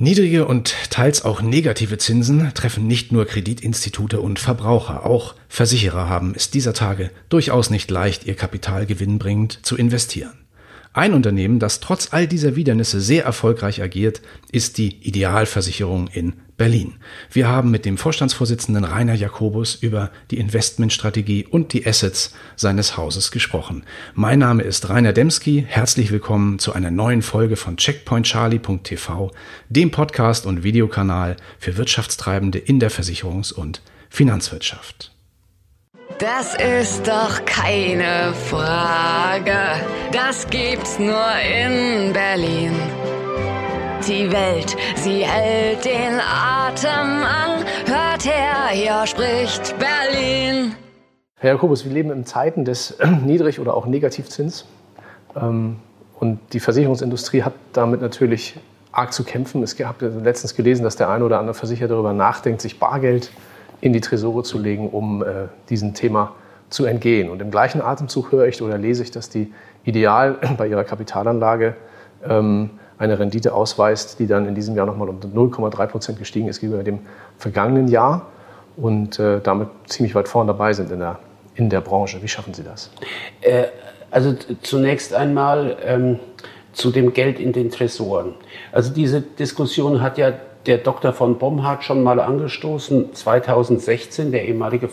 Niedrige 0.00 0.46
und 0.46 0.76
teils 0.90 1.24
auch 1.24 1.42
negative 1.42 1.98
Zinsen 1.98 2.54
treffen 2.54 2.86
nicht 2.86 3.10
nur 3.10 3.26
Kreditinstitute 3.26 4.20
und 4.20 4.38
Verbraucher, 4.38 5.04
auch 5.04 5.34
Versicherer 5.48 6.08
haben 6.08 6.34
es 6.36 6.52
dieser 6.52 6.72
Tage 6.72 7.10
durchaus 7.28 7.68
nicht 7.70 7.90
leicht, 7.90 8.24
ihr 8.24 8.36
Kapital 8.36 8.86
gewinnbringend 8.86 9.58
zu 9.66 9.76
investieren. 9.76 10.38
Ein 10.98 11.14
Unternehmen, 11.14 11.60
das 11.60 11.78
trotz 11.78 12.08
all 12.10 12.26
dieser 12.26 12.56
Widernisse 12.56 13.00
sehr 13.00 13.22
erfolgreich 13.22 13.80
agiert, 13.80 14.20
ist 14.50 14.78
die 14.78 14.96
Idealversicherung 15.06 16.08
in 16.08 16.32
Berlin. 16.56 16.94
Wir 17.30 17.46
haben 17.46 17.70
mit 17.70 17.84
dem 17.84 17.96
Vorstandsvorsitzenden 17.96 18.82
Rainer 18.82 19.14
Jakobus 19.14 19.76
über 19.76 20.10
die 20.32 20.38
Investmentstrategie 20.38 21.46
und 21.46 21.72
die 21.72 21.86
Assets 21.86 22.34
seines 22.56 22.96
Hauses 22.96 23.30
gesprochen. 23.30 23.84
Mein 24.14 24.40
Name 24.40 24.64
ist 24.64 24.88
Rainer 24.88 25.12
Demski. 25.12 25.64
Herzlich 25.68 26.10
willkommen 26.10 26.58
zu 26.58 26.72
einer 26.72 26.90
neuen 26.90 27.22
Folge 27.22 27.54
von 27.54 27.76
checkpointcharlie.tv, 27.76 29.30
dem 29.68 29.92
Podcast 29.92 30.46
und 30.46 30.64
Videokanal 30.64 31.36
für 31.60 31.76
Wirtschaftstreibende 31.76 32.58
in 32.58 32.80
der 32.80 32.90
Versicherungs- 32.90 33.52
und 33.52 33.82
Finanzwirtschaft. 34.10 35.12
Das 36.16 36.54
ist 36.54 37.06
doch 37.06 37.44
keine 37.44 38.32
Frage. 38.32 39.52
Das 40.10 40.48
gibt's 40.48 40.98
nur 40.98 41.14
in 41.14 42.12
Berlin. 42.14 42.72
Die 44.08 44.32
Welt, 44.32 44.74
sie 44.96 45.24
hält 45.24 45.84
den 45.84 46.18
Atem 46.18 47.22
an. 47.22 47.64
Hört 47.86 48.24
her, 48.24 48.68
hier 48.72 49.06
spricht 49.06 49.74
Berlin. 49.78 50.74
Herr 51.36 51.52
Jakobus, 51.52 51.84
wir 51.84 51.92
leben 51.92 52.10
in 52.10 52.24
Zeiten 52.24 52.64
des 52.64 52.98
Niedrig- 53.24 53.60
oder 53.60 53.74
auch 53.74 53.86
Negativzins. 53.86 54.64
Ähm, 55.36 55.76
und 56.18 56.40
die 56.52 56.60
Versicherungsindustrie 56.60 57.42
hat 57.42 57.52
damit 57.74 58.00
natürlich 58.00 58.56
arg 58.92 59.12
zu 59.12 59.24
kämpfen. 59.24 59.62
Es 59.62 59.76
gab 59.76 60.00
letztens 60.00 60.56
gelesen, 60.56 60.82
dass 60.82 60.96
der 60.96 61.10
eine 61.10 61.24
oder 61.24 61.38
andere 61.38 61.54
Versicherer 61.54 61.88
darüber 61.88 62.14
nachdenkt, 62.14 62.62
sich 62.62 62.80
Bargeld 62.80 63.30
in 63.80 63.92
die 63.92 64.00
Tresore 64.00 64.42
zu 64.42 64.58
legen, 64.58 64.90
um 64.90 65.22
äh, 65.22 65.46
diesem 65.68 65.94
Thema 65.94 66.32
zu 66.70 66.84
entgehen. 66.84 67.30
Und 67.30 67.40
im 67.40 67.50
gleichen 67.50 67.80
Atemzug 67.80 68.32
höre 68.32 68.46
ich 68.46 68.60
oder 68.62 68.78
lese 68.78 69.02
ich, 69.02 69.10
dass 69.10 69.30
die 69.30 69.52
Ideal 69.84 70.36
bei 70.56 70.66
ihrer 70.66 70.84
Kapitalanlage 70.84 71.74
ähm, 72.28 72.70
eine 72.98 73.18
Rendite 73.18 73.54
ausweist, 73.54 74.18
die 74.18 74.26
dann 74.26 74.46
in 74.46 74.54
diesem 74.54 74.74
Jahr 74.74 74.86
nochmal 74.86 75.08
um 75.08 75.20
0,3 75.20 75.86
Prozent 75.86 76.18
gestiegen 76.18 76.48
ist 76.48 76.60
gegenüber 76.60 76.82
dem 76.82 77.00
vergangenen 77.36 77.88
Jahr 77.88 78.26
und 78.76 79.18
äh, 79.18 79.40
damit 79.40 79.68
ziemlich 79.86 80.14
weit 80.14 80.28
vorn 80.28 80.46
dabei 80.46 80.72
sind 80.72 80.90
in 80.90 80.98
der, 80.98 81.18
in 81.54 81.70
der 81.70 81.80
Branche. 81.80 82.20
Wie 82.22 82.28
schaffen 82.28 82.54
Sie 82.54 82.64
das? 82.64 82.90
Äh, 83.40 83.64
also 84.10 84.34
zunächst 84.62 85.14
einmal 85.14 85.76
ähm, 85.84 86.18
zu 86.72 86.90
dem 86.90 87.12
Geld 87.12 87.38
in 87.38 87.52
den 87.52 87.70
Tresoren. 87.70 88.34
Also 88.72 88.92
diese 88.92 89.20
Diskussion 89.20 90.00
hat 90.00 90.18
ja 90.18 90.32
der 90.66 90.78
Dr. 90.78 91.12
von 91.12 91.38
Bomhardt 91.38 91.84
schon 91.84 92.02
mal 92.02 92.20
angestoßen, 92.20 93.14
2016, 93.14 94.32
der 94.32 94.46
ehemalige 94.46 94.90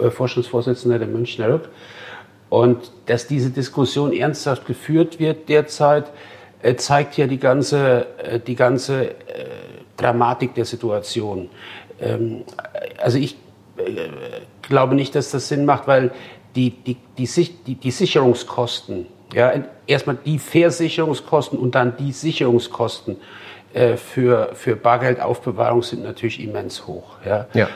äh, 0.00 0.10
Vorstandsvorsitzende 0.10 0.98
der 0.98 1.08
Münchner 1.08 1.52
Rück. 1.52 1.68
Und 2.48 2.92
dass 3.06 3.26
diese 3.26 3.50
Diskussion 3.50 4.12
ernsthaft 4.12 4.66
geführt 4.66 5.18
wird 5.18 5.48
derzeit, 5.48 6.10
äh, 6.62 6.76
zeigt 6.76 7.16
ja 7.16 7.26
die 7.26 7.38
ganze, 7.38 8.06
äh, 8.18 8.40
die 8.40 8.54
ganze 8.54 9.14
Dramatik 9.96 10.54
der 10.54 10.64
Situation. 10.64 11.50
Ähm, 12.00 12.44
also 12.98 13.18
ich 13.18 13.36
glaube 14.62 14.94
nicht, 14.94 15.14
dass 15.14 15.30
das 15.30 15.48
Sinn 15.48 15.64
macht, 15.64 15.86
weil 15.86 16.10
die, 16.56 16.70
die, 16.70 16.96
die, 17.16 17.74
die 17.74 17.90
Sicherungskosten, 17.90 19.06
ja, 19.32 19.52
erstmal 19.86 20.16
die 20.16 20.38
Versicherungskosten 20.38 21.58
und 21.58 21.74
dann 21.74 21.96
die 21.96 22.12
Sicherungskosten 22.12 23.16
für, 23.96 24.50
für 24.54 24.76
Bargeldaufbewahrung 24.76 25.82
sind 25.82 26.02
natürlich 26.02 26.42
immens 26.42 26.86
hoch. 26.86 27.16
Ja. 27.24 27.46
ja. 27.52 27.68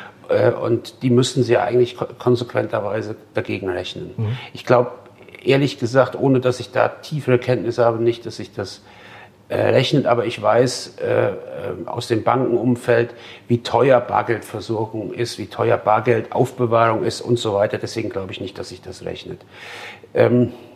Und 0.56 1.02
die 1.02 1.10
müssten 1.10 1.42
sie 1.42 1.52
ja 1.52 1.64
eigentlich 1.64 1.96
konsequenterweise 2.18 3.14
dagegen 3.34 3.68
rechnen. 3.68 4.14
Mhm. 4.16 4.38
Ich 4.54 4.64
glaube, 4.64 4.92
ehrlich 5.44 5.78
gesagt, 5.78 6.16
ohne 6.18 6.40
dass 6.40 6.60
ich 6.60 6.70
da 6.70 6.88
tiefere 6.88 7.38
Kenntnisse 7.38 7.84
habe, 7.84 8.02
nicht, 8.02 8.24
dass 8.26 8.36
sich 8.36 8.52
das 8.54 8.82
äh, 9.48 9.56
rechnet, 9.56 10.06
aber 10.06 10.24
ich 10.24 10.40
weiß 10.40 10.96
äh, 10.98 11.04
äh, 11.04 11.34
aus 11.84 12.08
dem 12.08 12.22
Bankenumfeld, 12.22 13.14
wie 13.48 13.62
teuer 13.62 14.00
Bargeldversorgung 14.00 15.12
ist, 15.12 15.38
wie 15.38 15.46
teuer 15.46 15.76
Bargeldaufbewahrung 15.76 17.04
ist 17.04 17.20
und 17.20 17.38
so 17.38 17.52
weiter. 17.54 17.76
Deswegen 17.76 18.08
glaube 18.08 18.32
ich 18.32 18.40
nicht, 18.40 18.58
dass 18.58 18.70
sich 18.70 18.80
das 18.80 19.04
rechnet. 19.04 19.42
Ähm, 20.14 20.44
äh, 20.44 20.71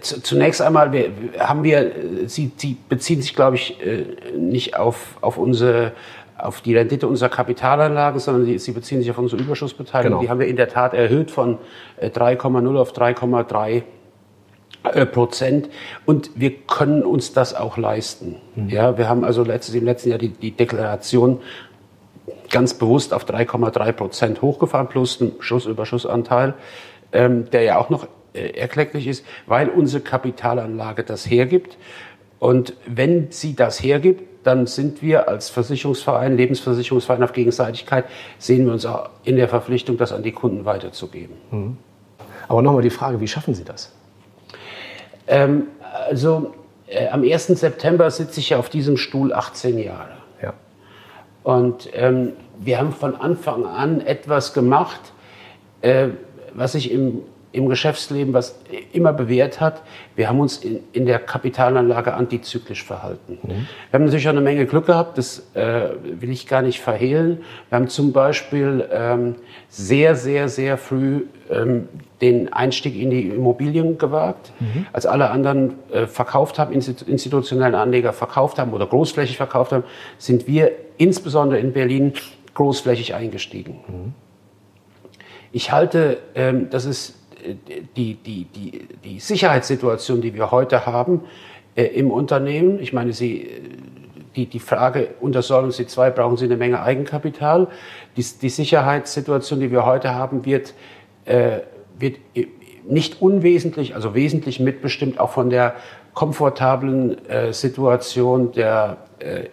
zunächst 0.00 0.60
einmal 0.62 0.92
wir, 0.92 1.10
haben 1.38 1.62
wir, 1.62 1.92
Sie, 2.26 2.52
Sie 2.56 2.76
beziehen 2.88 3.22
sich, 3.22 3.34
glaube 3.34 3.56
ich, 3.56 3.80
äh, 3.84 4.04
nicht 4.36 4.76
auf, 4.76 5.16
auf 5.20 5.38
unsere 5.38 5.92
auf 6.42 6.60
die 6.60 6.74
Rendite 6.74 7.06
unserer 7.06 7.28
Kapitalanlagen, 7.28 8.18
sondern 8.18 8.46
sie, 8.46 8.58
sie 8.58 8.72
beziehen 8.72 9.00
sich 9.00 9.10
auf 9.10 9.18
unsere 9.18 9.42
Überschussbeteiligung. 9.42 10.20
Genau. 10.20 10.22
Die 10.22 10.30
haben 10.30 10.40
wir 10.40 10.46
in 10.46 10.56
der 10.56 10.68
Tat 10.68 10.94
erhöht 10.94 11.30
von 11.30 11.58
3,0 12.00 12.74
äh, 12.74 12.78
auf 12.78 12.92
3,3 12.92 13.82
äh, 14.82 15.06
Prozent 15.06 15.68
und 16.06 16.30
wir 16.34 16.52
können 16.66 17.02
uns 17.02 17.32
das 17.32 17.54
auch 17.54 17.76
leisten. 17.76 18.36
Mhm. 18.54 18.68
Ja, 18.70 18.96
wir 18.96 19.08
haben 19.08 19.24
also 19.24 19.44
letztes, 19.44 19.74
im 19.74 19.84
letzten 19.84 20.10
Jahr 20.10 20.18
die, 20.18 20.30
die 20.30 20.52
Deklaration 20.52 21.40
ganz 22.50 22.74
bewusst 22.74 23.12
auf 23.12 23.24
3,3 23.24 23.92
Prozent 23.92 24.42
hochgefahren 24.42 24.88
plus 24.88 25.20
einen 25.20 25.32
Schussüberschussanteil, 25.40 26.54
ähm, 27.12 27.50
der 27.50 27.62
ja 27.62 27.78
auch 27.78 27.90
noch 27.90 28.04
äh, 28.04 28.06
erklecklich 28.32 29.06
ist, 29.06 29.24
weil 29.46 29.68
unsere 29.68 30.02
Kapitalanlage 30.02 31.02
das 31.02 31.28
hergibt. 31.28 31.76
Und 32.38 32.74
wenn 32.86 33.30
sie 33.30 33.54
das 33.54 33.82
hergibt, 33.82 34.22
dann 34.44 34.66
sind 34.66 35.02
wir 35.02 35.28
als 35.28 35.50
Versicherungsverein, 35.50 36.36
Lebensversicherungsverein 36.36 37.22
auf 37.22 37.32
Gegenseitigkeit, 37.32 38.06
sehen 38.38 38.64
wir 38.66 38.72
uns 38.72 38.86
auch 38.86 39.10
in 39.24 39.36
der 39.36 39.48
Verpflichtung, 39.48 39.98
das 39.98 40.12
an 40.12 40.22
die 40.22 40.32
Kunden 40.32 40.64
weiterzugeben. 40.64 41.36
Mhm. 41.50 41.76
Aber 42.48 42.62
nochmal 42.62 42.82
die 42.82 42.90
Frage, 42.90 43.20
wie 43.20 43.28
schaffen 43.28 43.54
Sie 43.54 43.64
das? 43.64 43.92
Ähm, 45.26 45.68
also 46.08 46.54
äh, 46.86 47.08
am 47.08 47.22
1. 47.22 47.46
September 47.48 48.10
sitze 48.10 48.40
ich 48.40 48.50
ja 48.50 48.58
auf 48.58 48.68
diesem 48.68 48.96
Stuhl 48.96 49.32
18 49.32 49.78
Jahre. 49.78 50.16
Ja. 50.42 50.54
Und 51.42 51.88
ähm, 51.92 52.32
wir 52.58 52.78
haben 52.78 52.92
von 52.92 53.14
Anfang 53.14 53.66
an 53.66 54.00
etwas 54.00 54.52
gemacht, 54.54 55.00
äh, 55.82 56.08
was 56.54 56.74
ich 56.74 56.90
im 56.90 57.20
im 57.52 57.68
Geschäftsleben, 57.68 58.32
was 58.32 58.58
immer 58.92 59.12
bewährt 59.12 59.60
hat, 59.60 59.82
wir 60.14 60.28
haben 60.28 60.38
uns 60.38 60.58
in, 60.58 60.80
in 60.92 61.06
der 61.06 61.18
Kapitalanlage 61.18 62.14
antizyklisch 62.14 62.84
verhalten. 62.84 63.38
Mhm. 63.42 63.48
Wir 63.48 63.92
haben 63.92 64.04
natürlich 64.04 64.28
auch 64.28 64.32
eine 64.32 64.40
Menge 64.40 64.66
Glück 64.66 64.86
gehabt, 64.86 65.18
das 65.18 65.42
äh, 65.54 65.90
will 66.02 66.30
ich 66.30 66.46
gar 66.46 66.62
nicht 66.62 66.80
verhehlen. 66.80 67.42
Wir 67.68 67.76
haben 67.76 67.88
zum 67.88 68.12
Beispiel 68.12 68.88
ähm, 68.92 69.34
sehr, 69.68 70.14
sehr, 70.14 70.48
sehr 70.48 70.78
früh 70.78 71.26
ähm, 71.50 71.88
den 72.20 72.52
Einstieg 72.52 72.94
in 72.96 73.10
die 73.10 73.28
Immobilien 73.28 73.98
gewagt. 73.98 74.52
Mhm. 74.60 74.86
Als 74.92 75.06
alle 75.06 75.30
anderen 75.30 75.74
äh, 75.90 76.06
verkauft 76.06 76.58
haben, 76.58 76.72
institutionellen 76.72 77.74
Anleger 77.74 78.12
verkauft 78.12 78.58
haben 78.58 78.72
oder 78.72 78.86
großflächig 78.86 79.36
verkauft 79.36 79.72
haben, 79.72 79.84
sind 80.18 80.46
wir 80.46 80.70
insbesondere 80.98 81.58
in 81.58 81.72
Berlin 81.72 82.12
großflächig 82.54 83.14
eingestiegen. 83.14 83.80
Mhm. 83.88 84.14
Ich 85.52 85.72
halte, 85.72 86.18
ähm, 86.34 86.68
das 86.70 86.84
ist 86.84 87.19
die, 87.96 88.14
die, 88.14 88.44
die, 88.44 88.88
die 89.04 89.20
Sicherheitssituation, 89.20 90.20
die 90.20 90.34
wir 90.34 90.50
heute 90.50 90.86
haben 90.86 91.22
äh, 91.74 91.84
im 91.84 92.10
Unternehmen, 92.10 92.80
ich 92.80 92.92
meine, 92.92 93.12
Sie, 93.12 93.48
die, 94.36 94.46
die 94.46 94.60
Frage 94.60 95.08
unter 95.20 95.42
Solvency 95.42 95.82
II 95.82 96.10
brauchen 96.10 96.36
Sie 96.36 96.44
eine 96.44 96.56
Menge 96.56 96.82
Eigenkapital. 96.82 97.68
Die, 98.16 98.24
die 98.40 98.48
Sicherheitssituation, 98.48 99.60
die 99.60 99.70
wir 99.70 99.84
heute 99.84 100.14
haben, 100.14 100.44
wird, 100.44 100.74
äh, 101.24 101.60
wird 101.98 102.16
nicht 102.86 103.20
unwesentlich, 103.20 103.94
also 103.94 104.14
wesentlich 104.14 104.60
mitbestimmt 104.60 105.18
auch 105.20 105.30
von 105.30 105.50
der 105.50 105.74
komfortablen 106.14 107.24
äh, 107.28 107.52
Situation 107.52 108.52
der 108.52 108.98
äh, 109.20 109.44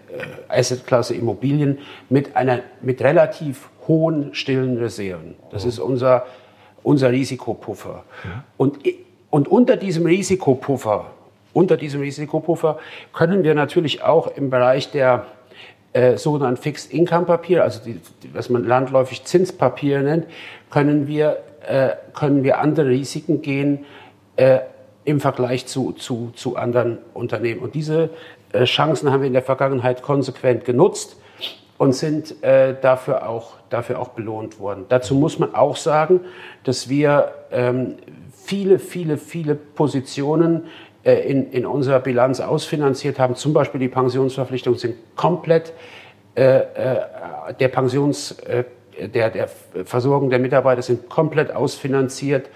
Assetklasse 0.48 1.14
Immobilien 1.14 1.80
mit 2.10 2.36
einer 2.36 2.62
mit 2.82 3.02
relativ 3.02 3.70
hohen 3.88 4.34
stillen 4.34 4.78
Reserven. 4.78 5.36
Das 5.52 5.66
ist 5.66 5.80
unser 5.80 6.26
unser 6.88 7.12
Risikopuffer. 7.12 8.06
Ja. 8.24 8.44
Und, 8.56 8.80
und 9.30 9.50
unter 9.50 9.76
diesem 9.76 10.06
Risikopuffer, 10.06 11.08
unter 11.52 11.76
diesem 11.76 12.00
Risikopuffer 12.00 12.80
können 13.14 13.44
wir 13.44 13.56
natürlich 13.56 14.04
auch 14.04 14.28
im 14.28 14.50
Bereich 14.50 14.90
der 14.92 15.26
äh, 15.92 16.16
sogenannten 16.16 16.62
Fixed 16.62 16.94
Income 16.94 17.26
Papiere, 17.26 17.64
also 17.64 17.82
die, 17.84 18.00
was 18.32 18.50
man 18.50 18.64
landläufig 18.64 19.26
Zinspapiere 19.26 20.02
nennt, 20.02 20.28
können 20.70 21.08
wir, 21.08 21.44
äh, 21.68 21.90
können 22.14 22.44
wir 22.44 22.60
andere 22.60 22.88
Risiken 22.88 23.42
gehen 23.42 23.86
äh, 24.38 24.60
im 25.04 25.20
Vergleich 25.20 25.66
zu, 25.66 25.92
zu, 25.92 26.32
zu 26.36 26.56
anderen 26.56 27.00
Unternehmen. 27.14 27.60
Und 27.60 27.76
diese 27.76 28.12
äh, 28.54 28.64
Chancen 28.64 29.12
haben 29.12 29.22
wir 29.22 29.28
in 29.28 29.34
der 29.34 29.44
Vergangenheit 29.44 30.04
konsequent 30.04 30.64
genutzt 30.64 31.18
und 31.78 31.94
sind 31.94 32.44
äh, 32.44 32.76
dafür, 32.82 33.30
auch, 33.30 33.56
dafür 33.70 34.00
auch 34.00 34.10
belohnt 34.10 34.60
worden. 34.60 34.86
Dazu 34.90 35.16
muss 35.16 35.40
man 35.40 35.54
auch 35.54 35.76
sagen, 35.76 36.22
dass 36.64 36.90
wir 36.90 37.32
ähm, 37.52 37.96
viele, 38.34 38.80
viele, 38.80 39.18
viele 39.18 39.56
Positionen 39.56 40.66
in, 41.04 41.52
in 41.52 41.66
unserer 41.66 42.00
Bilanz 42.00 42.42
ausfinanziert 42.42 43.18
haben. 43.18 43.36
Zum 43.36 43.54
Beispiel 43.54 43.80
die 43.80 43.88
Pensionsverpflichtungen 43.88 44.78
sind 44.78 44.96
komplett 45.16 45.72
äh, 46.36 46.62
der 47.58 47.68
Pensions, 47.70 48.36
der, 49.00 49.30
der 49.30 49.48
Versorgung 49.86 50.30
der 50.30 50.40
Mitarbeiter 50.40 50.82
sind 50.82 51.08
komplett 51.08 51.56
ausfinanziert 51.56 52.50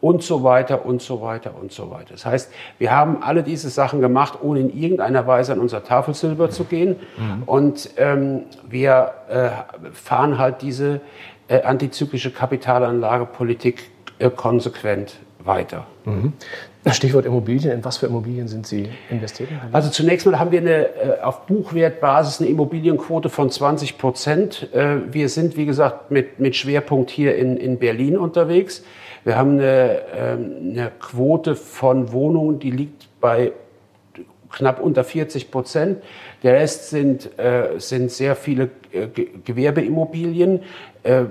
und 0.00 0.22
so 0.22 0.44
weiter 0.44 0.86
und 0.86 1.02
so 1.02 1.20
weiter 1.20 1.54
und 1.60 1.72
so 1.72 1.90
weiter. 1.90 2.12
Das 2.12 2.24
heißt, 2.24 2.52
wir 2.78 2.92
haben 2.92 3.22
alle 3.22 3.42
diese 3.42 3.68
Sachen 3.70 4.00
gemacht, 4.00 4.38
ohne 4.42 4.60
in 4.60 4.76
irgendeiner 4.76 5.26
Weise 5.26 5.52
an 5.52 5.58
unser 5.58 5.82
Tafelsilber 5.82 6.50
zu 6.50 6.64
gehen. 6.64 6.96
Mhm. 7.16 7.42
Und 7.46 7.90
ähm, 7.96 8.42
wir 8.68 9.12
äh, 9.28 9.48
fahren 9.92 10.38
halt 10.38 10.62
diese 10.62 11.00
äh, 11.48 11.62
antizyklische 11.62 12.30
Kapitalanlagepolitik 12.30 13.90
äh, 14.18 14.30
konsequent 14.30 15.16
weiter. 15.44 15.86
Mhm. 16.04 16.32
Stichwort 16.92 17.26
Immobilien. 17.26 17.72
In 17.72 17.84
was 17.84 17.98
für 17.98 18.06
Immobilien 18.06 18.48
sind 18.48 18.66
Sie 18.66 18.88
investiert? 19.10 19.50
Also 19.72 19.90
zunächst 19.90 20.26
mal 20.26 20.38
haben 20.38 20.52
wir 20.52 20.60
eine, 20.60 20.86
äh, 20.86 21.20
auf 21.22 21.46
Buchwertbasis 21.46 22.40
eine 22.40 22.48
Immobilienquote 22.48 23.28
von 23.28 23.50
20 23.50 23.98
Prozent. 23.98 24.72
Äh, 24.72 25.12
wir 25.12 25.28
sind, 25.28 25.56
wie 25.56 25.66
gesagt, 25.66 26.10
mit, 26.10 26.40
mit 26.40 26.56
Schwerpunkt 26.56 27.10
hier 27.10 27.36
in, 27.36 27.56
in 27.56 27.78
Berlin 27.78 28.16
unterwegs. 28.16 28.84
Wir 29.24 29.36
haben 29.36 29.52
eine, 29.52 30.00
ähm, 30.16 30.70
eine 30.70 30.92
Quote 30.98 31.54
von 31.54 32.12
Wohnungen, 32.12 32.58
die 32.58 32.70
liegt 32.70 33.08
bei 33.20 33.52
knapp 34.50 34.80
unter 34.80 35.04
40 35.04 35.50
Prozent. 35.50 36.02
Der 36.42 36.54
Rest 36.54 36.90
sind, 36.90 37.38
äh, 37.38 37.78
sind 37.78 38.10
sehr 38.10 38.36
viele 38.36 38.70
äh, 38.92 39.08
Gewerbeimmobilien. 39.44 40.60
Äh, 41.02 41.24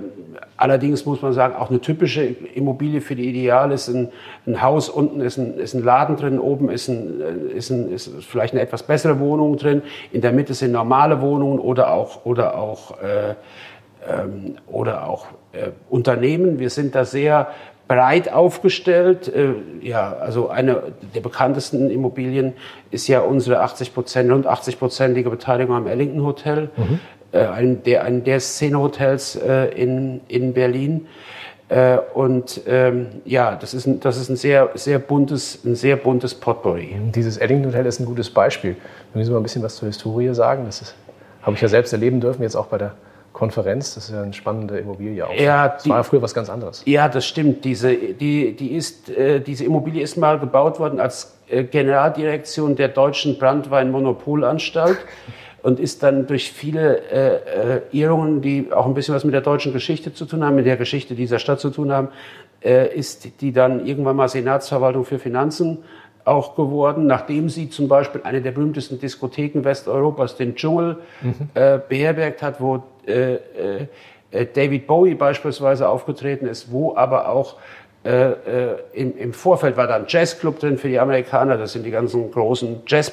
allerdings 0.56 1.04
muss 1.06 1.22
man 1.22 1.32
sagen, 1.32 1.54
auch 1.56 1.70
eine 1.70 1.80
typische 1.80 2.22
Immobilie 2.22 3.00
für 3.00 3.16
die 3.16 3.28
Ideal 3.28 3.72
ist 3.72 3.88
ein, 3.88 4.10
ein 4.46 4.62
Haus, 4.62 4.88
unten 4.88 5.20
ist 5.20 5.38
ein, 5.38 5.58
ist 5.58 5.74
ein 5.74 5.82
Laden 5.82 6.16
drin, 6.16 6.38
oben 6.38 6.70
ist, 6.70 6.88
ein, 6.88 7.20
äh, 7.20 7.56
ist, 7.56 7.70
ein, 7.70 7.90
ist 7.92 8.10
vielleicht 8.24 8.54
eine 8.54 8.62
etwas 8.62 8.82
bessere 8.82 9.18
Wohnung 9.18 9.56
drin, 9.56 9.82
in 10.12 10.20
der 10.20 10.32
Mitte 10.32 10.54
sind 10.54 10.72
normale 10.72 11.20
Wohnungen 11.20 11.58
oder 11.58 11.92
auch, 11.92 12.24
oder 12.24 12.58
auch, 12.58 13.00
äh, 13.02 13.34
ähm, 14.08 14.56
oder 14.66 15.06
auch 15.06 15.26
Unternehmen. 15.90 16.60
Wir 16.60 16.70
sind 16.70 16.94
da 16.94 17.04
sehr 17.04 17.48
breit 17.88 18.30
aufgestellt. 18.30 19.32
Äh, 19.34 19.54
ja, 19.80 20.12
also 20.12 20.50
eine 20.50 20.82
der 21.14 21.20
bekanntesten 21.20 21.90
Immobilien 21.90 22.52
ist 22.90 23.08
ja 23.08 23.20
unsere 23.20 23.60
80 23.60 23.94
Prozent, 23.94 24.30
rund 24.30 24.46
80-prozentige 24.46 25.30
Beteiligung 25.30 25.74
am 25.74 25.86
Ellington 25.86 26.22
Hotel, 26.22 26.68
mhm. 26.76 27.00
äh, 27.32 27.38
einem 27.38 27.82
der, 27.82 28.04
einem 28.04 28.22
der 28.22 28.38
Szenehotels 28.38 29.36
äh, 29.36 29.66
in, 29.68 30.20
in 30.28 30.52
Berlin. 30.52 31.06
Und 32.14 32.62
ähm, 32.66 33.08
ja, 33.26 33.54
das 33.54 33.74
ist 33.74 33.86
ein, 33.86 34.00
das 34.00 34.16
ist 34.16 34.30
ein 34.30 34.36
sehr, 34.36 34.70
sehr 34.72 34.98
buntes, 34.98 35.66
ein 35.66 35.74
sehr 35.74 35.96
buntes 35.96 36.34
Potpourri. 36.34 36.96
Dieses 37.14 37.36
Ellington 37.36 37.70
Hotel 37.70 37.84
ist 37.84 38.00
ein 38.00 38.06
gutes 38.06 38.30
Beispiel. 38.30 38.74
Können 39.12 39.26
Sie 39.26 39.30
mal 39.30 39.36
ein 39.36 39.42
bisschen 39.42 39.62
was 39.62 39.76
zur 39.76 39.88
Historie 39.88 40.32
sagen? 40.32 40.64
Das 40.64 40.94
habe 41.42 41.56
ich 41.56 41.60
ja 41.60 41.68
selbst 41.68 41.92
erleben 41.92 42.22
dürfen, 42.22 42.42
jetzt 42.42 42.56
auch 42.56 42.68
bei 42.68 42.78
der 42.78 42.94
Konferenz. 43.38 43.94
Das 43.94 44.08
ist 44.08 44.14
ja 44.14 44.22
eine 44.22 44.32
spannende 44.32 44.78
Immobilie 44.78 45.24
auch. 45.24 45.32
Ja, 45.32 45.68
das 45.68 45.88
war 45.88 45.98
ja 45.98 46.02
früher 46.02 46.20
was 46.20 46.34
ganz 46.34 46.50
anderes. 46.50 46.82
Ja, 46.86 47.08
das 47.08 47.24
stimmt. 47.24 47.64
Diese, 47.64 47.94
die, 47.94 48.56
die 48.56 48.72
ist, 48.74 49.08
äh, 49.10 49.40
diese 49.40 49.64
Immobilie 49.64 50.02
ist 50.02 50.16
mal 50.16 50.40
gebaut 50.40 50.80
worden 50.80 50.98
als 50.98 51.38
äh, 51.48 51.62
Generaldirektion 51.62 52.74
der 52.74 52.88
Deutschen 52.88 53.38
Brandweinmonopolanstalt 53.38 54.98
und 55.62 55.78
ist 55.78 56.02
dann 56.02 56.26
durch 56.26 56.50
viele 56.50 56.98
äh, 57.12 57.76
äh, 57.76 57.80
Irrungen, 57.92 58.42
die 58.42 58.72
auch 58.72 58.86
ein 58.86 58.94
bisschen 58.94 59.14
was 59.14 59.22
mit 59.22 59.34
der 59.34 59.40
deutschen 59.40 59.72
Geschichte 59.72 60.12
zu 60.12 60.24
tun 60.24 60.42
haben, 60.42 60.56
mit 60.56 60.66
der 60.66 60.76
Geschichte 60.76 61.14
dieser 61.14 61.38
Stadt 61.38 61.60
zu 61.60 61.70
tun 61.70 61.92
haben, 61.92 62.08
äh, 62.60 62.92
ist 62.92 63.40
die 63.40 63.52
dann 63.52 63.86
irgendwann 63.86 64.16
mal 64.16 64.28
Senatsverwaltung 64.28 65.04
für 65.04 65.20
Finanzen 65.20 65.78
auch 66.24 66.56
geworden, 66.56 67.06
nachdem 67.06 67.48
sie 67.48 67.70
zum 67.70 67.88
Beispiel 67.88 68.20
eine 68.24 68.42
der 68.42 68.52
berühmtesten 68.52 68.98
Diskotheken 68.98 69.64
Westeuropas, 69.64 70.36
den 70.36 70.54
Dschungel, 70.54 70.98
mhm. 71.22 71.34
äh, 71.54 71.78
beherbergt 71.88 72.42
hat, 72.42 72.60
wo 72.60 72.82
äh, 73.06 73.34
äh, 73.34 74.46
David 74.52 74.86
Bowie 74.86 75.14
beispielsweise 75.14 75.88
aufgetreten 75.88 76.46
ist, 76.46 76.70
wo 76.70 76.94
aber 76.94 77.28
auch 77.28 77.56
äh, 78.04 78.30
äh, 78.30 78.76
im, 78.92 79.16
im, 79.16 79.32
Vorfeld 79.32 79.76
war 79.76 79.86
da 79.86 79.96
ein 79.96 80.04
Jazzclub 80.06 80.60
drin 80.60 80.78
für 80.78 80.88
die 80.88 80.98
Amerikaner, 80.98 81.56
das 81.56 81.72
sind 81.72 81.84
die 81.84 81.90
ganzen 81.90 82.30
großen 82.30 82.82
Jazz, 82.86 83.12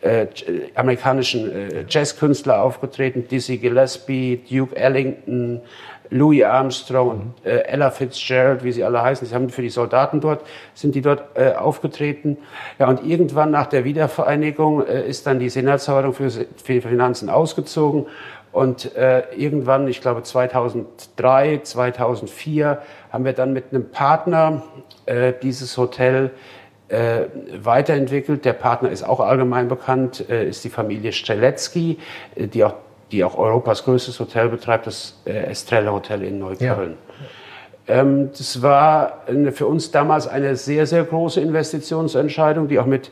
äh, 0.00 0.26
amerikanischen 0.74 1.50
äh, 1.50 1.84
Jazzkünstler 1.88 2.62
aufgetreten, 2.62 3.26
Dizzy 3.28 3.58
Gillespie, 3.58 4.40
Duke 4.48 4.76
Ellington, 4.76 5.60
Louis 6.10 6.44
Armstrong 6.44 7.10
und 7.10 7.46
äh, 7.46 7.60
Ella 7.64 7.90
Fitzgerald, 7.90 8.64
wie 8.64 8.72
sie 8.72 8.84
alle 8.84 9.02
heißen, 9.02 9.26
sie 9.26 9.34
haben 9.34 9.50
für 9.50 9.62
die 9.62 9.68
Soldaten 9.68 10.20
dort, 10.20 10.42
sind 10.74 10.94
die 10.94 11.02
dort 11.02 11.36
äh, 11.36 11.52
aufgetreten. 11.52 12.38
Ja, 12.78 12.88
und 12.88 13.04
irgendwann 13.04 13.50
nach 13.50 13.66
der 13.66 13.84
Wiedervereinigung 13.84 14.86
äh, 14.86 15.06
ist 15.06 15.26
dann 15.26 15.38
die 15.38 15.50
Senatsverwaltung 15.50 16.14
für, 16.14 16.30
für 16.30 16.80
Finanzen 16.80 17.28
ausgezogen. 17.28 18.06
Und 18.52 18.96
äh, 18.96 19.24
irgendwann, 19.36 19.86
ich 19.88 20.00
glaube 20.00 20.22
2003, 20.22 21.60
2004, 21.62 22.82
haben 23.12 23.24
wir 23.24 23.34
dann 23.34 23.52
mit 23.52 23.66
einem 23.70 23.90
Partner 23.90 24.62
äh, 25.04 25.34
dieses 25.42 25.76
Hotel 25.76 26.30
äh, 26.88 27.26
weiterentwickelt. 27.62 28.44
Der 28.44 28.54
Partner 28.54 28.90
ist 28.90 29.02
auch 29.02 29.20
allgemein 29.20 29.68
bekannt, 29.68 30.28
äh, 30.28 30.48
ist 30.48 30.64
die 30.64 30.70
Familie 30.70 31.12
Strzelecki, 31.12 31.98
äh, 32.34 32.46
die 32.46 32.64
auch 32.64 32.74
die 33.12 33.24
auch 33.24 33.38
Europas 33.38 33.84
größtes 33.84 34.20
Hotel 34.20 34.48
betreibt, 34.48 34.86
das 34.86 35.18
äh, 35.24 35.32
Estrella 35.50 35.92
Hotel 35.92 36.22
in 36.22 36.38
Neukölln. 36.38 36.96
Ja. 37.86 38.00
Ähm, 38.00 38.30
das 38.36 38.60
war 38.60 39.22
eine, 39.26 39.52
für 39.52 39.66
uns 39.66 39.90
damals 39.90 40.28
eine 40.28 40.56
sehr, 40.56 40.86
sehr 40.86 41.04
große 41.04 41.40
Investitionsentscheidung, 41.40 42.68
die 42.68 42.78
auch 42.78 42.86
mit, 42.86 43.10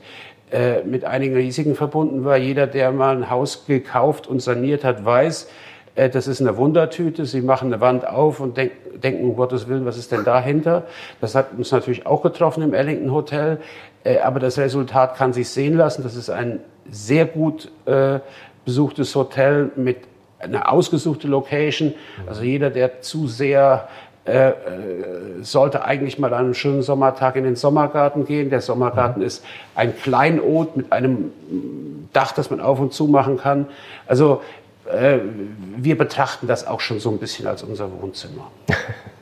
äh, 0.52 0.82
mit 0.82 1.04
einigen 1.04 1.34
Risiken 1.34 1.74
verbunden 1.74 2.24
war. 2.24 2.36
Jeder, 2.36 2.66
der 2.66 2.92
mal 2.92 3.16
ein 3.16 3.30
Haus 3.30 3.64
gekauft 3.66 4.26
und 4.26 4.40
saniert 4.40 4.84
hat, 4.84 5.04
weiß, 5.04 5.48
das 5.96 6.28
ist 6.28 6.40
eine 6.40 6.56
Wundertüte. 6.56 7.24
Sie 7.24 7.40
machen 7.40 7.72
eine 7.72 7.80
Wand 7.80 8.06
auf 8.06 8.40
und 8.40 8.56
denk, 8.56 8.72
denken, 9.02 9.24
um 9.24 9.36
Gottes 9.36 9.66
Willen, 9.68 9.86
was 9.86 9.96
ist 9.96 10.12
denn 10.12 10.24
dahinter? 10.24 10.84
Das 11.20 11.34
hat 11.34 11.48
uns 11.56 11.72
natürlich 11.72 12.06
auch 12.06 12.22
getroffen 12.22 12.62
im 12.62 12.74
Ellington 12.74 13.12
Hotel. 13.12 13.58
Äh, 14.04 14.18
aber 14.18 14.38
das 14.38 14.58
Resultat 14.58 15.16
kann 15.16 15.32
sich 15.32 15.48
sehen 15.48 15.76
lassen. 15.76 16.02
Das 16.02 16.14
ist 16.14 16.30
ein 16.30 16.60
sehr 16.90 17.24
gut 17.24 17.70
äh, 17.86 18.20
besuchtes 18.64 19.14
Hotel 19.14 19.70
mit 19.76 19.98
einer 20.38 20.70
ausgesuchten 20.70 21.30
Location. 21.30 21.94
Also 22.26 22.42
jeder, 22.42 22.70
der 22.70 23.00
zu 23.00 23.26
sehr 23.26 23.88
äh, 24.26 24.48
äh, 24.48 24.54
sollte 25.42 25.84
eigentlich 25.84 26.18
mal 26.18 26.34
an 26.34 26.46
einem 26.46 26.54
schönen 26.54 26.82
Sommertag 26.82 27.36
in 27.36 27.44
den 27.44 27.54
Sommergarten 27.54 28.26
gehen. 28.26 28.50
Der 28.50 28.60
Sommergarten 28.60 29.22
mhm. 29.22 29.26
ist 29.26 29.44
ein 29.74 29.96
Kleinod 29.96 30.76
mit 30.76 30.92
einem 30.92 31.32
Dach, 32.12 32.32
das 32.32 32.50
man 32.50 32.60
auf 32.60 32.80
und 32.80 32.92
zu 32.92 33.06
machen 33.06 33.36
kann. 33.38 33.66
Also 34.06 34.42
äh, 34.90 35.18
wir 35.76 35.98
betrachten 35.98 36.46
das 36.46 36.66
auch 36.66 36.80
schon 36.80 37.00
so 37.00 37.10
ein 37.10 37.18
bisschen 37.18 37.46
als 37.46 37.62
unser 37.62 37.90
Wohnzimmer. 38.00 38.50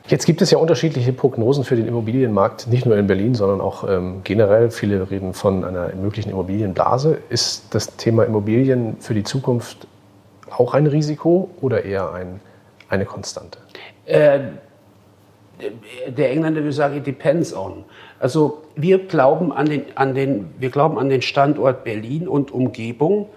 Jetzt 0.07 0.27
gibt 0.27 0.41
es 0.43 0.51
ja 0.51 0.59
unterschiedliche 0.59 1.13
Prognosen 1.13 1.63
für 1.63 1.75
den 1.75 1.87
Immobilienmarkt, 1.87 2.67
nicht 2.67 2.85
nur 2.85 2.95
in 2.95 3.07
Berlin, 3.07 3.33
sondern 3.33 3.59
auch 3.59 3.89
ähm, 3.89 4.21
generell. 4.23 4.69
Viele 4.69 5.09
reden 5.09 5.33
von 5.33 5.63
einer 5.63 5.95
möglichen 5.95 6.29
Immobilienblase. 6.29 7.17
Ist 7.29 7.73
das 7.73 7.95
Thema 7.97 8.23
Immobilien 8.23 8.97
für 8.99 9.15
die 9.15 9.23
Zukunft 9.23 9.87
auch 10.51 10.75
ein 10.75 10.85
Risiko 10.85 11.49
oder 11.59 11.85
eher 11.85 12.13
ein, 12.13 12.39
eine 12.87 13.05
Konstante? 13.05 13.57
Äh, 14.05 14.39
der 16.07 16.31
Engländer 16.31 16.61
würde 16.61 16.73
sagen, 16.73 16.97
it 16.97 17.07
depends 17.07 17.55
on. 17.55 17.83
Also 18.19 18.61
wir 18.75 19.07
glauben 19.07 19.51
an 19.51 19.67
den, 19.67 19.85
an 19.95 20.13
den, 20.13 20.53
wir 20.59 20.69
glauben 20.69 20.99
an 20.99 21.09
den 21.09 21.21
Standort 21.21 21.83
Berlin 21.83 22.27
und 22.27 22.51
Umgebung. 22.51 23.29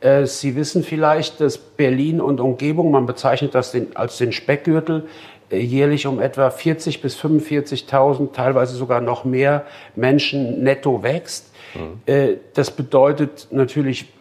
Äh, 0.00 0.26
Sie 0.26 0.56
wissen 0.56 0.82
vielleicht, 0.82 1.40
dass 1.40 1.58
Berlin 1.58 2.20
und 2.20 2.40
Umgebung, 2.40 2.90
man 2.90 3.06
bezeichnet 3.06 3.54
das 3.54 3.72
den, 3.72 3.96
als 3.96 4.18
den 4.18 4.32
Speckgürtel, 4.32 5.08
äh, 5.50 5.58
jährlich 5.58 6.06
um 6.06 6.20
etwa 6.20 6.50
40 6.50 7.02
bis 7.02 7.16
45.000, 7.16 8.32
teilweise 8.32 8.74
sogar 8.74 9.00
noch 9.00 9.24
mehr 9.24 9.64
Menschen 9.94 10.62
netto 10.62 11.02
wächst. 11.02 11.52
Mhm. 11.74 12.40
Das 12.54 12.72
bedeutet 12.72 13.46
natürlich, 13.52 14.12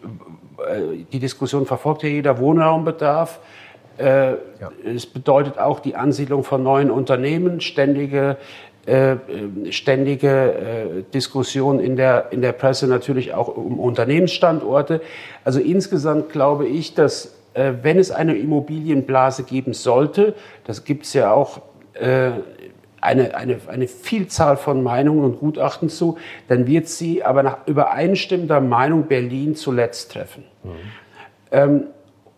die 1.11 1.19
Diskussion 1.19 1.65
verfolgt 1.65 2.03
ja 2.03 2.09
jeder 2.09 2.37
Wohnraumbedarf. 2.37 3.39
Ja. 3.97 4.37
Es 4.85 5.07
bedeutet 5.07 5.57
auch 5.57 5.79
die 5.79 5.95
Ansiedlung 5.95 6.43
von 6.43 6.61
neuen 6.61 6.91
Unternehmen, 6.91 7.59
ständige 7.59 8.31
äh, 8.31 8.35
ständige 9.69 10.29
äh, 10.29 11.03
Diskussion 11.13 11.79
in 11.79 11.95
der, 11.95 12.31
in 12.31 12.41
der 12.41 12.53
Presse 12.53 12.87
natürlich 12.87 13.33
auch 13.33 13.47
um 13.49 13.79
Unternehmensstandorte. 13.79 15.01
Also 15.43 15.59
insgesamt 15.59 16.29
glaube 16.29 16.67
ich, 16.67 16.95
dass 16.95 17.35
äh, 17.53 17.73
wenn 17.81 17.99
es 17.99 18.11
eine 18.11 18.35
Immobilienblase 18.35 19.43
geben 19.43 19.73
sollte, 19.73 20.33
das 20.65 20.85
gibt 20.85 21.05
es 21.05 21.13
ja 21.13 21.31
auch 21.31 21.61
äh, 21.93 22.31
eine, 23.01 23.35
eine, 23.35 23.57
eine 23.67 23.87
Vielzahl 23.87 24.57
von 24.57 24.83
Meinungen 24.83 25.23
und 25.23 25.39
Gutachten 25.39 25.89
zu, 25.89 26.17
dann 26.47 26.67
wird 26.67 26.87
sie 26.87 27.23
aber 27.23 27.43
nach 27.43 27.67
übereinstimmender 27.67 28.61
Meinung 28.61 29.03
Berlin 29.03 29.55
zuletzt 29.55 30.11
treffen. 30.11 30.43
Mhm. 30.63 30.69
Ähm, 31.51 31.83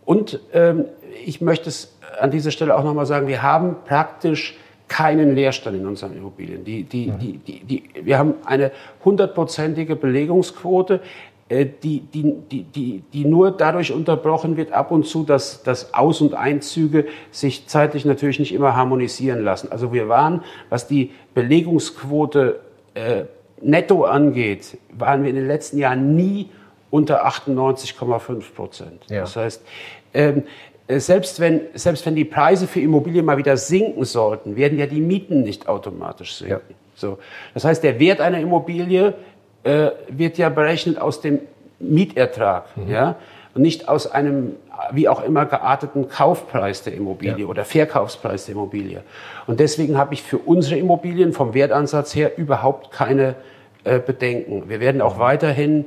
und 0.05 0.39
ähm, 0.53 0.85
ich 1.25 1.41
möchte 1.41 1.69
es 1.69 1.97
an 2.19 2.31
dieser 2.31 2.51
Stelle 2.51 2.77
auch 2.77 2.83
nochmal 2.83 3.05
sagen, 3.05 3.27
wir 3.27 3.41
haben 3.41 3.77
praktisch 3.85 4.57
keinen 4.91 5.35
Leerstand 5.35 5.77
in 5.77 5.87
unseren 5.87 6.17
Immobilien. 6.17 6.65
Die, 6.65 6.83
die, 6.83 7.11
die, 7.11 7.37
die, 7.37 7.59
die, 7.63 7.83
wir 8.03 8.17
haben 8.17 8.33
eine 8.43 8.73
hundertprozentige 9.05 9.95
Belegungsquote, 9.95 10.99
äh, 11.47 11.65
die, 11.81 12.01
die, 12.01 12.35
die, 12.51 12.63
die, 12.63 13.03
die 13.13 13.23
nur 13.23 13.51
dadurch 13.51 13.93
unterbrochen 13.93 14.57
wird 14.57 14.73
ab 14.73 14.91
und 14.91 15.05
zu, 15.05 15.23
dass, 15.23 15.63
dass 15.63 15.93
Aus- 15.93 16.19
und 16.19 16.33
Einzüge 16.33 17.05
sich 17.31 17.67
zeitlich 17.67 18.03
natürlich 18.03 18.37
nicht 18.39 18.53
immer 18.53 18.75
harmonisieren 18.75 19.45
lassen. 19.45 19.71
Also 19.71 19.93
wir 19.93 20.09
waren, 20.09 20.43
was 20.69 20.87
die 20.87 21.11
Belegungsquote 21.35 22.59
äh, 22.93 23.23
netto 23.61 24.03
angeht, 24.03 24.77
waren 24.91 25.23
wir 25.23 25.29
in 25.29 25.37
den 25.37 25.47
letzten 25.47 25.77
Jahren 25.77 26.17
nie 26.17 26.49
unter 26.89 27.25
98,5 27.25 28.53
Prozent. 28.53 29.05
Ja. 29.09 29.21
Das 29.21 29.37
heißt, 29.37 29.63
ähm, 30.13 30.39
äh, 30.39 30.41
selbst 30.87 31.39
wenn, 31.39 31.61
selbst 31.73 32.05
wenn 32.05 32.15
die 32.15 32.25
Preise 32.25 32.67
für 32.67 32.81
Immobilien 32.81 33.25
mal 33.25 33.37
wieder 33.37 33.57
sinken 33.57 34.03
sollten, 34.03 34.55
werden 34.55 34.77
ja 34.77 34.85
die 34.85 35.01
Mieten 35.01 35.41
nicht 35.43 35.69
automatisch 35.69 36.35
sinken. 36.35 36.61
Ja. 36.67 36.75
So. 36.95 37.17
Das 37.53 37.63
heißt, 37.63 37.83
der 37.83 37.99
Wert 37.99 38.21
einer 38.21 38.39
Immobilie 38.39 39.13
äh, 39.63 39.91
wird 40.09 40.37
ja 40.37 40.49
berechnet 40.49 40.99
aus 40.99 41.21
dem 41.21 41.39
Mietertrag, 41.79 42.65
mhm. 42.75 42.89
ja, 42.91 43.15
und 43.53 43.61
nicht 43.61 43.89
aus 43.89 44.07
einem 44.07 44.55
wie 44.91 45.07
auch 45.07 45.23
immer 45.23 45.45
gearteten 45.45 46.09
Kaufpreis 46.09 46.83
der 46.83 46.93
Immobilie 46.93 47.41
ja. 47.41 47.45
oder 47.45 47.65
Verkaufspreis 47.65 48.45
der 48.45 48.55
Immobilie. 48.55 49.03
Und 49.45 49.59
deswegen 49.59 49.97
habe 49.97 50.13
ich 50.13 50.23
für 50.23 50.37
unsere 50.37 50.79
Immobilien 50.79 51.33
vom 51.33 51.53
Wertansatz 51.53 52.15
her 52.15 52.37
überhaupt 52.37 52.91
keine 52.91 53.35
äh, 53.83 53.99
Bedenken. 53.99 54.69
Wir 54.69 54.79
werden 54.79 55.01
auch 55.01 55.19
weiterhin 55.19 55.85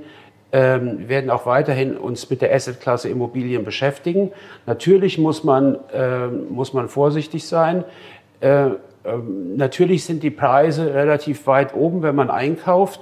ähm, 0.55 1.09
werden 1.09 1.31
auch 1.31 1.47
weiterhin 1.47 1.97
uns 1.97 2.31
mit 2.31 2.41
der 2.41 2.55
Assetklasse 2.55 3.09
Immobilien 3.09 3.65
beschäftigen. 3.65 4.31
Natürlich 4.67 5.19
muss 5.19 5.43
man, 5.43 5.79
äh, 5.93 6.29
muss 6.29 6.73
man 6.73 6.89
vorsichtig 6.89 7.45
sein. 7.49 7.83
Äh, 8.41 8.67
äh, 8.67 8.75
natürlich 9.57 10.05
sind 10.05 10.23
die 10.23 10.31
Preise 10.31 10.95
relativ 10.95 11.49
weit 11.49 11.75
oben, 11.75 12.03
wenn 12.03 12.15
man 12.15 12.31
einkauft. 12.31 13.01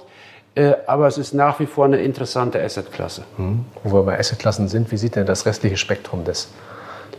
Äh, 0.55 0.73
aber 0.87 1.07
es 1.07 1.19
ist 1.19 1.35
nach 1.35 1.61
wie 1.61 1.67
vor 1.67 1.85
eine 1.85 1.99
interessante 1.99 2.59
Assetklasse. 2.59 3.25
Mhm. 3.37 3.67
Wo 3.85 3.99
wir 3.99 4.03
bei 4.05 4.19
Assetklassen 4.19 4.69
sind, 4.69 4.91
wie 4.91 4.97
sieht 4.97 5.17
denn 5.17 5.27
das 5.27 5.45
restliche 5.45 5.77
Spektrum 5.77 6.25
des, 6.25 6.51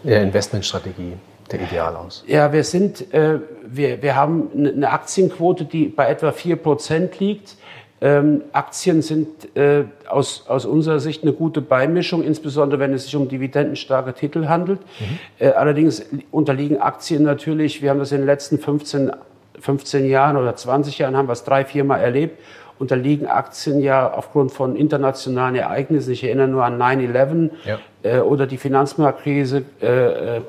der 0.04 0.24
Investmentstrategie 0.24 1.14
der 1.52 1.62
Ideal 1.62 1.96
aus? 1.96 2.24
Ja, 2.26 2.52
wir 2.52 2.64
sind, 2.64 3.14
äh, 3.14 3.38
wir, 3.68 4.02
wir 4.02 4.16
haben 4.16 4.50
eine 4.56 4.90
Aktienquote, 4.90 5.66
die 5.66 5.90
bei 5.90 6.08
etwa 6.08 6.30
4% 6.30 7.20
liegt. 7.20 7.56
Ähm, 8.04 8.42
Aktien 8.52 9.02
sind 9.02 9.56
äh, 9.56 9.86
aus, 10.10 10.44
aus 10.50 10.66
unserer 10.66 11.00
Sicht 11.00 11.24
eine 11.24 11.32
gute 11.32 11.62
Beimischung, 11.62 12.22
insbesondere 12.22 12.82
wenn 12.82 12.94
es 12.94 13.06
sich 13.06 13.16
um 13.16 13.30
dividendenstarke 13.30 14.14
Titel 14.14 14.48
handelt. 14.50 14.82
Mhm. 15.00 15.20
Äh, 15.40 15.52
allerdings 15.52 16.06
unterliegen 16.30 16.82
Aktien 16.82 17.24
natürlich, 17.24 17.82
wir 17.82 17.92
haben 17.92 18.00
das 18.00 18.12
in 18.12 18.18
den 18.18 18.26
letzten 18.26 18.60
15, 18.60 19.14
15 19.58 20.06
Jahren 20.06 20.36
oder 20.36 20.54
20 20.54 20.98
Jahren, 20.98 21.16
haben 21.16 21.30
wir 21.30 21.34
es 21.34 21.46
drei, 21.46 21.64
vier 21.64 21.86
Mal 21.86 22.00
erlebt, 22.00 22.42
unterliegen 22.78 23.28
Aktien 23.28 23.80
ja 23.80 24.12
aufgrund 24.12 24.52
von 24.52 24.76
internationalen 24.76 25.56
Ereignissen. 25.56 26.12
Ich 26.12 26.26
erinnere 26.26 26.50
nur 26.50 26.66
an 26.66 26.78
9-11 26.78 27.52
ja. 27.64 27.80
Äh, 28.04 28.20
oder 28.20 28.46
die 28.46 28.58
Finanzmarktkrise, 28.58 29.64
äh, 29.82 29.86
äh, 29.86 30.38
äh 30.38 30.42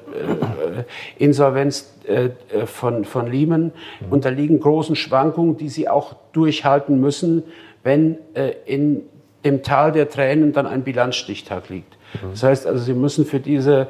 Insolvenz 1.19 1.95
äh, 2.07 2.31
von, 2.67 3.05
von 3.05 3.31
Lehman, 3.31 3.73
unterliegen 4.11 4.61
großen 4.61 4.97
Schwankungen, 4.97 5.57
die 5.57 5.69
sie 5.69 5.89
auch 5.89 6.17
durchhalten 6.33 7.01
müssen, 7.01 7.45
wenn 7.85 8.19
in 8.67 9.03
dem 9.45 9.63
Tal 9.63 9.93
der 9.93 10.09
Tränen 10.09 10.53
dann 10.53 10.67
ein 10.67 10.83
Bilanzstichtag 10.83 11.69
liegt. 11.69 11.97
Das 12.31 12.43
heißt 12.43 12.67
also, 12.67 12.83
sie 12.83 12.95
müssen 12.95 13.25
für 13.25 13.41
diese 13.41 13.89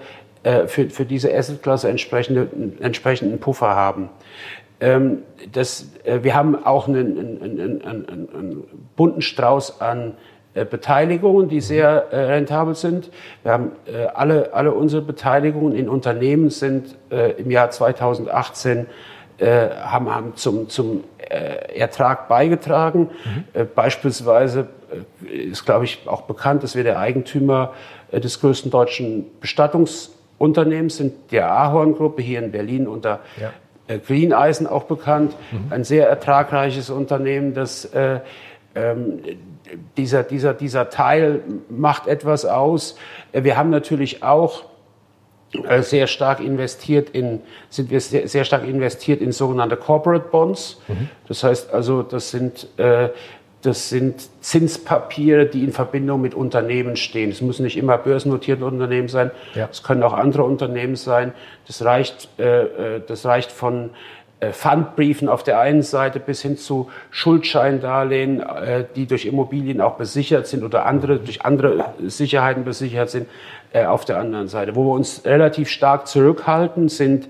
für, 0.66 0.90
für 0.90 1.06
diese 1.06 1.34
Assetklasse 1.34 1.88
entsprechende, 1.88 2.48
entsprechenden 2.80 3.38
Puffer 3.38 3.68
haben. 3.68 4.10
Ähm, 4.80 5.22
das, 5.52 5.86
wir 6.04 6.34
haben 6.34 6.62
auch 6.66 6.86
einen, 6.86 7.40
einen, 7.40 7.82
einen, 7.82 8.06
einen 8.08 8.64
bunten 8.94 9.22
Strauß 9.22 9.80
an 9.80 10.14
Beteiligungen, 10.54 11.48
die 11.48 11.60
sehr 11.60 12.12
äh, 12.12 12.16
rentabel 12.26 12.74
sind. 12.74 13.10
Wir 13.42 13.52
haben 13.52 13.72
alle, 14.14 14.52
alle 14.52 14.72
unsere 14.72 15.02
Beteiligungen 15.02 15.74
in 15.74 15.88
Unternehmen 15.88 16.50
sind 16.50 16.96
im 17.10 17.50
Jahr 17.50 17.70
2018 17.70 18.86
haben, 19.40 20.14
haben 20.14 20.36
zum, 20.36 20.68
zum 20.68 21.02
Ertrag 21.18 22.28
beigetragen. 22.28 23.10
Mhm. 23.24 23.68
Beispielsweise 23.74 24.68
ist, 25.28 25.64
glaube 25.64 25.86
ich, 25.86 26.06
auch 26.06 26.22
bekannt, 26.22 26.62
dass 26.62 26.76
wir 26.76 26.84
der 26.84 27.00
Eigentümer 27.00 27.72
des 28.12 28.40
größten 28.40 28.70
deutschen 28.70 29.26
Bestattungsunternehmens 29.40 30.98
sind, 30.98 31.32
der 31.32 31.50
Ahorn-Gruppe 31.50 32.22
hier 32.22 32.38
in 32.38 32.52
Berlin 32.52 32.86
unter 32.86 33.20
ja. 33.40 33.50
Äh, 33.86 33.98
Green 33.98 34.32
Eisen 34.32 34.66
auch 34.66 34.84
bekannt, 34.84 35.36
mhm. 35.52 35.66
ein 35.70 35.84
sehr 35.84 36.08
ertragreiches 36.08 36.88
Unternehmen, 36.88 37.52
das 37.54 37.84
äh, 37.86 38.20
ähm, 38.74 39.20
dieser, 39.96 40.22
dieser, 40.22 40.54
dieser 40.54 40.90
Teil 40.90 41.42
macht 41.68 42.06
etwas 42.06 42.44
aus. 42.44 42.96
Äh, 43.32 43.44
wir 43.44 43.56
haben 43.56 43.70
natürlich 43.70 44.22
auch 44.22 44.64
äh, 45.68 45.82
sehr 45.82 46.06
stark 46.06 46.40
investiert 46.40 47.10
in, 47.10 47.40
sind 47.70 47.90
wir 47.90 48.00
sehr, 48.00 48.28
sehr 48.28 48.44
stark 48.44 48.66
investiert 48.66 49.20
in 49.20 49.32
sogenannte 49.32 49.76
Corporate 49.76 50.28
Bonds. 50.30 50.80
Mhm. 50.88 51.08
Das 51.28 51.44
heißt 51.44 51.72
also, 51.72 52.02
das 52.02 52.30
sind 52.30 52.68
äh, 52.76 53.10
das 53.64 53.88
sind 53.88 54.28
Zinspapiere, 54.42 55.46
die 55.46 55.64
in 55.64 55.72
Verbindung 55.72 56.20
mit 56.20 56.34
Unternehmen 56.34 56.96
stehen. 56.96 57.30
Es 57.30 57.40
müssen 57.40 57.62
nicht 57.62 57.78
immer 57.78 57.96
börsennotierte 57.96 58.62
Unternehmen 58.66 59.08
sein. 59.08 59.30
Ja. 59.54 59.68
Es 59.70 59.82
können 59.82 60.02
auch 60.02 60.12
andere 60.12 60.44
Unternehmen 60.44 60.96
sein. 60.96 61.32
Das 61.66 61.82
reicht, 61.82 62.28
äh, 62.38 62.96
äh 62.96 63.02
das 63.06 63.24
reicht 63.24 63.50
von 63.50 63.90
Pfandbriefen 64.52 65.28
auf 65.28 65.42
der 65.42 65.58
einen 65.60 65.82
Seite 65.82 66.20
bis 66.20 66.42
hin 66.42 66.56
zu 66.56 66.90
Schuldscheindarlehen, 67.10 68.40
äh, 68.40 68.84
die 68.94 69.06
durch 69.06 69.26
Immobilien 69.26 69.80
auch 69.80 69.94
besichert 69.94 70.46
sind 70.46 70.62
oder 70.62 70.86
andere 70.86 71.18
durch 71.18 71.44
andere 71.44 71.94
Sicherheiten 72.06 72.64
besichert 72.64 73.10
sind, 73.10 73.28
äh, 73.72 73.84
auf 73.84 74.04
der 74.04 74.18
anderen 74.18 74.48
Seite. 74.48 74.76
Wo 74.76 74.84
wir 74.84 74.92
uns 74.92 75.24
relativ 75.24 75.68
stark 75.68 76.06
zurückhalten, 76.06 76.88
sind 76.88 77.28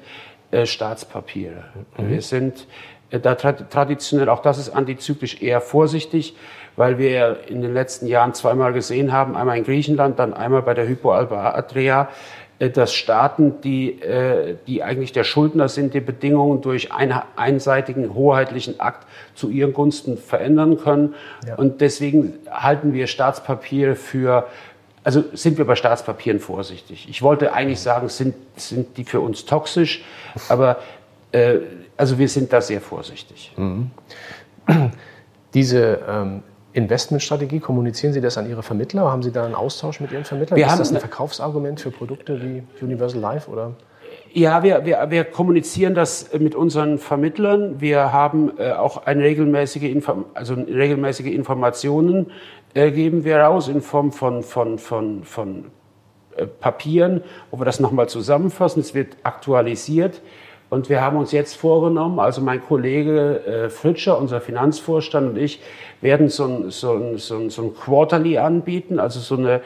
äh, 0.51 0.67
Staatspapiere. 0.67 1.65
Mhm. 1.99 2.11
Wir 2.11 2.23
sind 2.23 2.67
äh, 3.11 3.19
da 3.19 3.35
traditionell, 3.35 4.29
auch 4.29 4.43
das 4.43 4.59
ist 4.59 4.71
antizyklisch 4.71 5.43
eher 5.43 5.61
vorsichtig, 5.61 6.37
weil 6.77 6.99
wir 6.99 7.39
in 7.49 7.63
den 7.63 7.73
letzten 7.73 8.07
Jahren 8.07 8.35
zweimal 8.35 8.73
gesehen 8.73 9.13
haben, 9.13 9.37
einmal 9.37 9.57
in 9.57 9.65
Griechenland, 9.65 10.19
dann 10.19 10.35
einmal 10.35 10.63
bei 10.63 10.75
der 10.75 10.89
Hypo 10.89 11.13
Alba 11.13 11.55
Adria, 11.55 12.03
äh, 12.03 12.07
dass 12.59 12.95
Staaten, 12.95 13.61
die, 13.63 14.01
äh, 14.01 14.57
die 14.67 14.83
eigentlich 14.83 15.13
der 15.13 15.25
Schuldner 15.25 15.69
sind, 15.69 15.95
die 15.95 16.01
Bedingungen 16.01 16.61
durch 16.61 16.93
einen 16.93 17.21
einseitigen 17.37 18.15
hoheitlichen 18.15 18.81
Akt 18.81 19.07
zu 19.35 19.49
ihren 19.51 19.73
Gunsten 19.73 20.17
verändern 20.17 20.79
können. 20.79 21.15
Ja. 21.47 21.57
Und 21.57 21.81
deswegen 21.81 22.35
halten 22.51 22.93
wir 22.93 23.07
Staatspapiere 23.07 23.97
für 23.97 24.47
also 25.05 25.23
sind 25.35 25.59
wir 25.59 25.67
bei 25.67 25.77
Staatspapieren 25.77 26.41
vorsichtig. 26.41 27.07
Ich 27.11 27.21
wollte 27.21 27.53
eigentlich 27.53 27.81
sagen, 27.81 28.09
sind, 28.09 28.35
sind 28.57 28.97
die 28.97 29.05
für 29.05 29.21
uns 29.21 29.45
toxisch, 29.45 30.03
aber 30.49 30.79
äh, 31.31 31.59
also 31.99 32.19
wir 32.19 32.29
sind 32.29 32.53
da 32.53 32.63
sehr 32.63 32.81
vorsichtig. 32.81 33.53
Mhm. 33.57 33.91
Diese 35.55 36.01
ähm, 36.09 36.43
Investmentstrategie, 36.75 37.61
kommunizieren 37.61 38.13
Sie 38.13 38.21
das 38.21 38.37
an 38.37 38.49
Ihre 38.49 38.65
Vermittler? 38.65 39.11
Haben 39.11 39.23
Sie 39.23 39.31
da 39.31 39.45
einen 39.45 39.55
Austausch 39.55 40.01
mit 40.01 40.11
Ihren 40.11 40.25
Vermittlern? 40.25 40.59
Wir 40.59 40.67
Ist 40.67 40.79
das 40.79 40.93
ein 40.93 40.99
Verkaufsargument 40.99 41.81
für 41.81 41.93
Produkte 41.93 42.43
wie 42.43 42.65
Universal 42.85 43.21
Life 43.21 43.49
oder? 43.49 43.73
Ja, 44.33 44.65
wir, 44.65 44.85
wir, 44.85 45.07
wir 45.09 45.25
kommunizieren 45.25 45.95
das 45.95 46.33
mit 46.37 46.57
unseren 46.57 46.99
Vermittlern. 46.99 47.81
Wir 47.81 48.13
haben 48.13 48.59
äh, 48.59 48.73
auch 48.73 49.07
eine 49.07 49.23
regelmäßige, 49.23 49.85
Inform 49.85 50.27
also 50.35 50.55
regelmäßige 50.55 51.27
Informationen 51.27 52.33
äh, 52.75 52.91
geben 52.91 53.25
wir 53.25 53.39
raus 53.39 53.69
in 53.69 53.81
Form 53.81 54.11
von, 54.11 54.43
von, 54.43 54.79
von, 54.79 55.23
von 55.23 55.67
äh, 56.37 56.47
Papieren, 56.47 57.23
wo 57.53 57.61
wir 57.61 57.65
das 57.65 57.79
nochmal 57.79 58.09
zusammenfassen. 58.09 58.81
Es 58.81 58.95
wird 58.95 59.17
aktualisiert. 59.23 60.21
Und 60.75 60.89
wir 60.89 61.01
haben 61.01 61.17
uns 61.17 61.31
jetzt 61.31 61.55
vorgenommen, 61.55 62.19
also 62.19 62.41
mein 62.41 62.61
Kollege 62.61 63.47
äh, 63.47 63.71
Fritscher, 63.71 64.19
unser 64.19 64.41
Finanzvorstand 64.41 65.31
und 65.31 65.39
ich, 65.39 65.61
werden 66.01 66.29
so 66.29 66.45
ein, 66.47 66.71
so 66.71 66.95
ein, 66.95 67.19
so 67.19 67.37
ein, 67.37 67.49
so 67.51 67.63
ein 67.63 67.75
Quarterly 67.75 68.39
anbieten, 68.39 68.99
also 68.99 69.21
so 69.21 69.37
eine, 69.37 69.61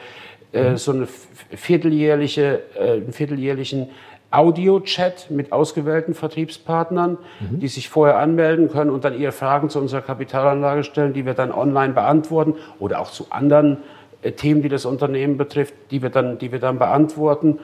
äh, 0.53 0.69
mhm. 0.69 0.77
so 0.77 0.91
eine 0.91 1.07
vierteljährliche, 1.49 2.61
äh, 2.79 2.91
einen 2.91 3.11
vierteljährlichen 3.11 3.89
Audio-Chat 4.29 5.31
mit 5.31 5.51
ausgewählten 5.51 6.13
Vertriebspartnern, 6.13 7.17
mhm. 7.39 7.59
die 7.59 7.67
sich 7.69 7.89
vorher 7.89 8.19
anmelden 8.19 8.69
können 8.69 8.91
und 8.91 9.03
dann 9.03 9.19
ihre 9.19 9.31
Fragen 9.31 9.71
zu 9.71 9.79
unserer 9.79 10.01
Kapitalanlage 10.01 10.83
stellen, 10.83 11.13
die 11.13 11.25
wir 11.25 11.33
dann 11.33 11.51
online 11.51 11.93
beantworten 11.93 12.53
oder 12.77 12.99
auch 12.99 13.09
zu 13.09 13.25
anderen 13.31 13.77
äh, 14.21 14.33
Themen, 14.33 14.61
die 14.61 14.69
das 14.69 14.85
Unternehmen 14.85 15.37
betrifft, 15.37 15.73
die 15.89 16.03
wir 16.03 16.11
dann, 16.11 16.37
die 16.37 16.51
wir 16.51 16.59
dann 16.59 16.77
beantworten 16.77 17.57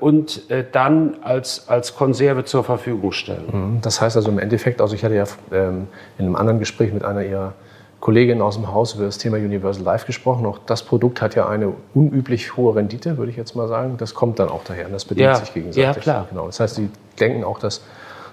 und 0.00 0.50
äh, 0.50 0.64
dann 0.70 1.16
als, 1.22 1.68
als 1.68 1.94
Konserve 1.96 2.44
zur 2.44 2.64
Verfügung 2.64 3.12
stellen. 3.12 3.44
Mhm. 3.50 3.80
Das 3.80 4.00
heißt 4.00 4.16
also 4.16 4.30
im 4.30 4.38
Endeffekt, 4.38 4.80
also 4.80 4.94
ich 4.94 5.04
hatte 5.04 5.14
ja 5.14 5.24
ähm, 5.52 5.88
in 6.18 6.26
einem 6.26 6.36
anderen 6.36 6.58
Gespräch 6.58 6.92
mit 6.92 7.04
einer 7.04 7.24
Ihrer 7.24 7.54
Kolleginnen 8.00 8.42
aus 8.42 8.56
dem 8.56 8.70
Haus 8.70 8.94
über 8.94 9.04
das 9.04 9.16
Thema 9.16 9.38
Universal 9.38 9.82
Life 9.82 10.04
gesprochen. 10.04 10.44
Auch 10.44 10.58
das 10.66 10.82
Produkt 10.82 11.22
hat 11.22 11.34
ja 11.34 11.48
eine 11.48 11.72
unüblich 11.94 12.54
hohe 12.54 12.76
Rendite, 12.76 13.16
würde 13.16 13.30
ich 13.30 13.38
jetzt 13.38 13.56
mal 13.56 13.66
sagen. 13.66 13.94
Das 13.96 14.12
kommt 14.12 14.38
dann 14.38 14.50
auch 14.50 14.62
daher 14.64 14.84
und 14.84 14.92
das 14.92 15.06
bedingt 15.06 15.24
ja, 15.24 15.36
sich 15.36 15.54
gegenseitig. 15.54 15.82
Ja, 15.82 15.94
klar. 15.94 16.26
Genau. 16.28 16.44
Das 16.44 16.60
heißt, 16.60 16.74
Sie 16.74 16.90
denken 17.18 17.44
auch, 17.44 17.58
dass 17.58 17.80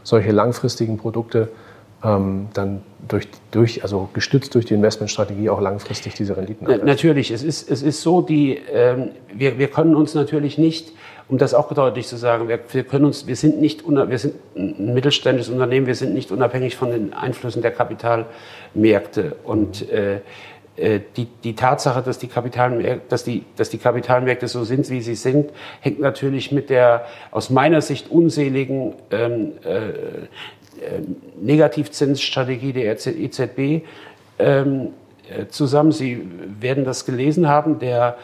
solche 0.03 0.31
langfristigen 0.31 0.97
Produkte 0.97 1.47
ähm, 2.03 2.49
dann 2.53 2.81
durch, 3.07 3.29
durch, 3.51 3.83
also 3.83 4.09
gestützt 4.13 4.53
durch 4.55 4.65
die 4.65 4.73
Investmentstrategie 4.73 5.49
auch 5.49 5.61
langfristig 5.61 6.15
diese 6.15 6.35
Renditen 6.35 6.67
abwerfen. 6.67 6.85
Natürlich, 6.85 7.31
es 7.31 7.43
ist, 7.43 7.69
es 7.69 7.81
ist 7.81 8.01
so, 8.01 8.21
die, 8.21 8.59
ähm, 8.73 9.11
wir, 9.33 9.57
wir 9.57 9.67
können 9.67 9.95
uns 9.95 10.13
natürlich 10.15 10.57
nicht, 10.57 10.91
um 11.31 11.37
das 11.37 11.53
auch 11.53 11.71
deutlich 11.71 12.07
zu 12.07 12.17
sagen, 12.17 12.49
wir, 12.49 12.59
wir 12.73 12.83
können 12.83 13.05
uns, 13.05 13.25
wir 13.25 13.37
sind 13.37 13.61
nicht, 13.61 13.87
wir 13.87 14.17
sind 14.17 14.35
ein 14.53 14.93
mittelständisches 14.93 15.49
Unternehmen, 15.51 15.87
wir 15.87 15.95
sind 15.95 16.13
nicht 16.13 16.29
unabhängig 16.29 16.75
von 16.75 16.91
den 16.91 17.13
Einflüssen 17.13 17.61
der 17.61 17.71
Kapitalmärkte 17.71 19.37
und 19.45 19.89
äh, 19.89 20.19
äh 20.75 20.99
die, 21.15 21.27
die 21.41 21.55
Tatsache, 21.55 22.01
dass 22.01 22.19
die, 22.19 22.27
Kapitalmärkte, 22.27 23.05
dass, 23.07 23.23
die, 23.23 23.45
dass 23.55 23.69
die 23.69 23.77
Kapitalmärkte 23.77 24.49
so 24.49 24.65
sind, 24.65 24.89
wie 24.89 25.01
sie 25.01 25.15
sind, 25.15 25.51
hängt 25.79 26.01
natürlich 26.01 26.51
mit 26.51 26.69
der 26.69 27.05
aus 27.31 27.49
meiner 27.49 27.79
Sicht 27.79 28.11
unseligen 28.11 28.95
ähm, 29.09 29.53
äh, 29.63 29.87
äh, 29.87 29.93
Negativzinsstrategie 31.39 32.73
der 32.73 32.91
EZB 32.91 33.85
ähm, 34.37 34.89
äh, 35.29 35.47
zusammen. 35.47 35.93
Sie 35.93 36.27
werden 36.59 36.83
das 36.83 37.05
gelesen 37.05 37.47
haben. 37.47 37.79
Der 37.79 38.17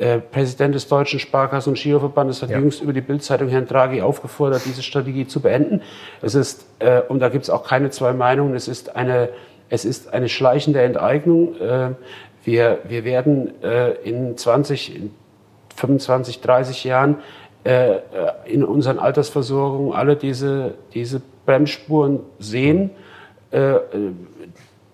äh, 0.00 0.18
Präsident 0.18 0.74
des 0.74 0.88
Deutschen 0.88 1.20
Sparkassen- 1.20 1.74
und 1.74 1.78
Giroverbandes 1.78 2.40
hat 2.40 2.48
ja. 2.48 2.58
jüngst 2.58 2.80
über 2.80 2.94
die 2.94 3.02
Bildzeitung 3.02 3.48
Herrn 3.48 3.66
Draghi 3.66 4.00
aufgefordert, 4.00 4.62
diese 4.64 4.82
Strategie 4.82 5.26
zu 5.26 5.40
beenden. 5.40 5.82
Es 6.22 6.34
ist, 6.34 6.64
äh, 6.78 7.02
und 7.02 7.20
da 7.20 7.28
gibt 7.28 7.44
es 7.44 7.50
auch 7.50 7.64
keine 7.64 7.90
zwei 7.90 8.14
Meinungen, 8.14 8.54
es 8.54 8.66
ist 8.66 8.96
eine, 8.96 9.28
es 9.68 9.84
ist 9.84 10.14
eine 10.14 10.30
schleichende 10.30 10.80
Enteignung. 10.80 11.54
Äh, 11.60 11.90
wir, 12.44 12.78
wir 12.84 13.04
werden 13.04 13.62
äh, 13.62 13.90
in 14.02 14.38
20, 14.38 14.96
in 14.96 15.10
25, 15.76 16.40
30 16.40 16.84
Jahren 16.84 17.18
äh, 17.64 17.98
in 18.46 18.64
unseren 18.64 18.98
Altersversorgungen 18.98 19.92
alle 19.92 20.16
diese, 20.16 20.76
diese 20.94 21.20
Bremsspuren 21.44 22.20
sehen. 22.38 22.88
Äh, 23.50 23.74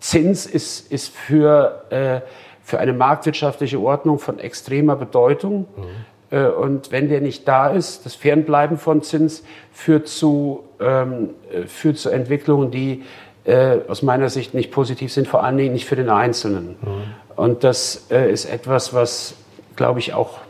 Zins 0.00 0.46
ist, 0.46 0.90
ist 0.90 1.16
für, 1.16 1.84
äh, 1.90 2.20
für 2.66 2.80
eine 2.80 2.92
marktwirtschaftliche 2.92 3.78
Ordnung 3.78 4.18
von 4.18 4.40
extremer 4.40 4.96
Bedeutung. 4.96 5.68
Mhm. 5.76 6.36
Äh, 6.36 6.46
und 6.48 6.90
wenn 6.90 7.08
der 7.08 7.20
nicht 7.20 7.46
da 7.46 7.68
ist, 7.68 8.04
das 8.04 8.16
Fernbleiben 8.16 8.76
von 8.76 9.02
Zins 9.02 9.44
führt 9.72 10.08
zu, 10.08 10.64
ähm, 10.80 11.30
führt 11.68 11.96
zu 11.96 12.10
Entwicklungen, 12.10 12.72
die 12.72 13.04
äh, 13.44 13.78
aus 13.86 14.02
meiner 14.02 14.30
Sicht 14.30 14.52
nicht 14.52 14.72
positiv 14.72 15.12
sind, 15.12 15.28
vor 15.28 15.44
allen 15.44 15.56
Dingen 15.56 15.74
nicht 15.74 15.84
für 15.86 15.94
den 15.94 16.10
Einzelnen. 16.10 16.70
Mhm. 16.70 17.36
Und 17.36 17.62
das 17.62 18.06
äh, 18.10 18.32
ist 18.32 18.46
etwas, 18.46 18.92
was, 18.92 19.34
glaube 19.76 20.00
ich, 20.00 20.12
auch 20.12 20.40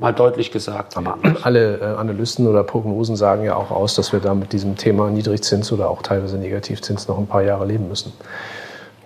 mal 0.00 0.12
deutlich 0.12 0.50
gesagt 0.50 0.96
Aber 0.96 1.16
alle 1.42 1.78
äh, 1.78 1.84
Analysten 1.96 2.48
oder 2.48 2.64
Prognosen 2.64 3.14
sagen 3.14 3.44
ja 3.44 3.54
auch 3.54 3.70
aus, 3.70 3.94
dass 3.94 4.12
wir 4.12 4.18
da 4.18 4.34
mit 4.34 4.52
diesem 4.52 4.76
Thema 4.76 5.10
Niedrigzins 5.10 5.70
oder 5.70 5.88
auch 5.88 6.02
teilweise 6.02 6.38
Negativzins 6.38 7.06
noch 7.06 7.18
ein 7.18 7.28
paar 7.28 7.42
Jahre 7.42 7.66
leben 7.66 7.86
müssen. 7.88 8.12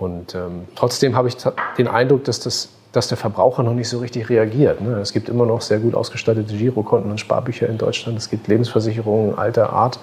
Und 0.00 0.34
ähm, 0.34 0.66
trotzdem 0.74 1.14
habe 1.14 1.28
ich 1.28 1.36
den 1.78 1.86
Eindruck, 1.86 2.24
dass, 2.24 2.40
das, 2.40 2.70
dass 2.92 3.08
der 3.08 3.18
Verbraucher 3.18 3.62
noch 3.62 3.74
nicht 3.74 3.88
so 3.88 3.98
richtig 3.98 4.28
reagiert. 4.30 4.80
Ne? 4.80 4.98
Es 4.98 5.12
gibt 5.12 5.28
immer 5.28 5.46
noch 5.46 5.60
sehr 5.60 5.78
gut 5.78 5.94
ausgestattete 5.94 6.54
Girokonten 6.54 7.10
und 7.10 7.20
Sparbücher 7.20 7.68
in 7.68 7.78
Deutschland. 7.78 8.18
Es 8.18 8.30
gibt 8.30 8.48
Lebensversicherungen 8.48 9.38
alter 9.38 9.72
Art. 9.72 10.00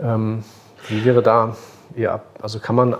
Ähm, 0.00 0.44
wie 0.88 1.04
wäre 1.04 1.22
da 1.22 1.56
Ihr, 1.94 2.20
also 2.42 2.58
kann 2.58 2.74
man 2.74 2.96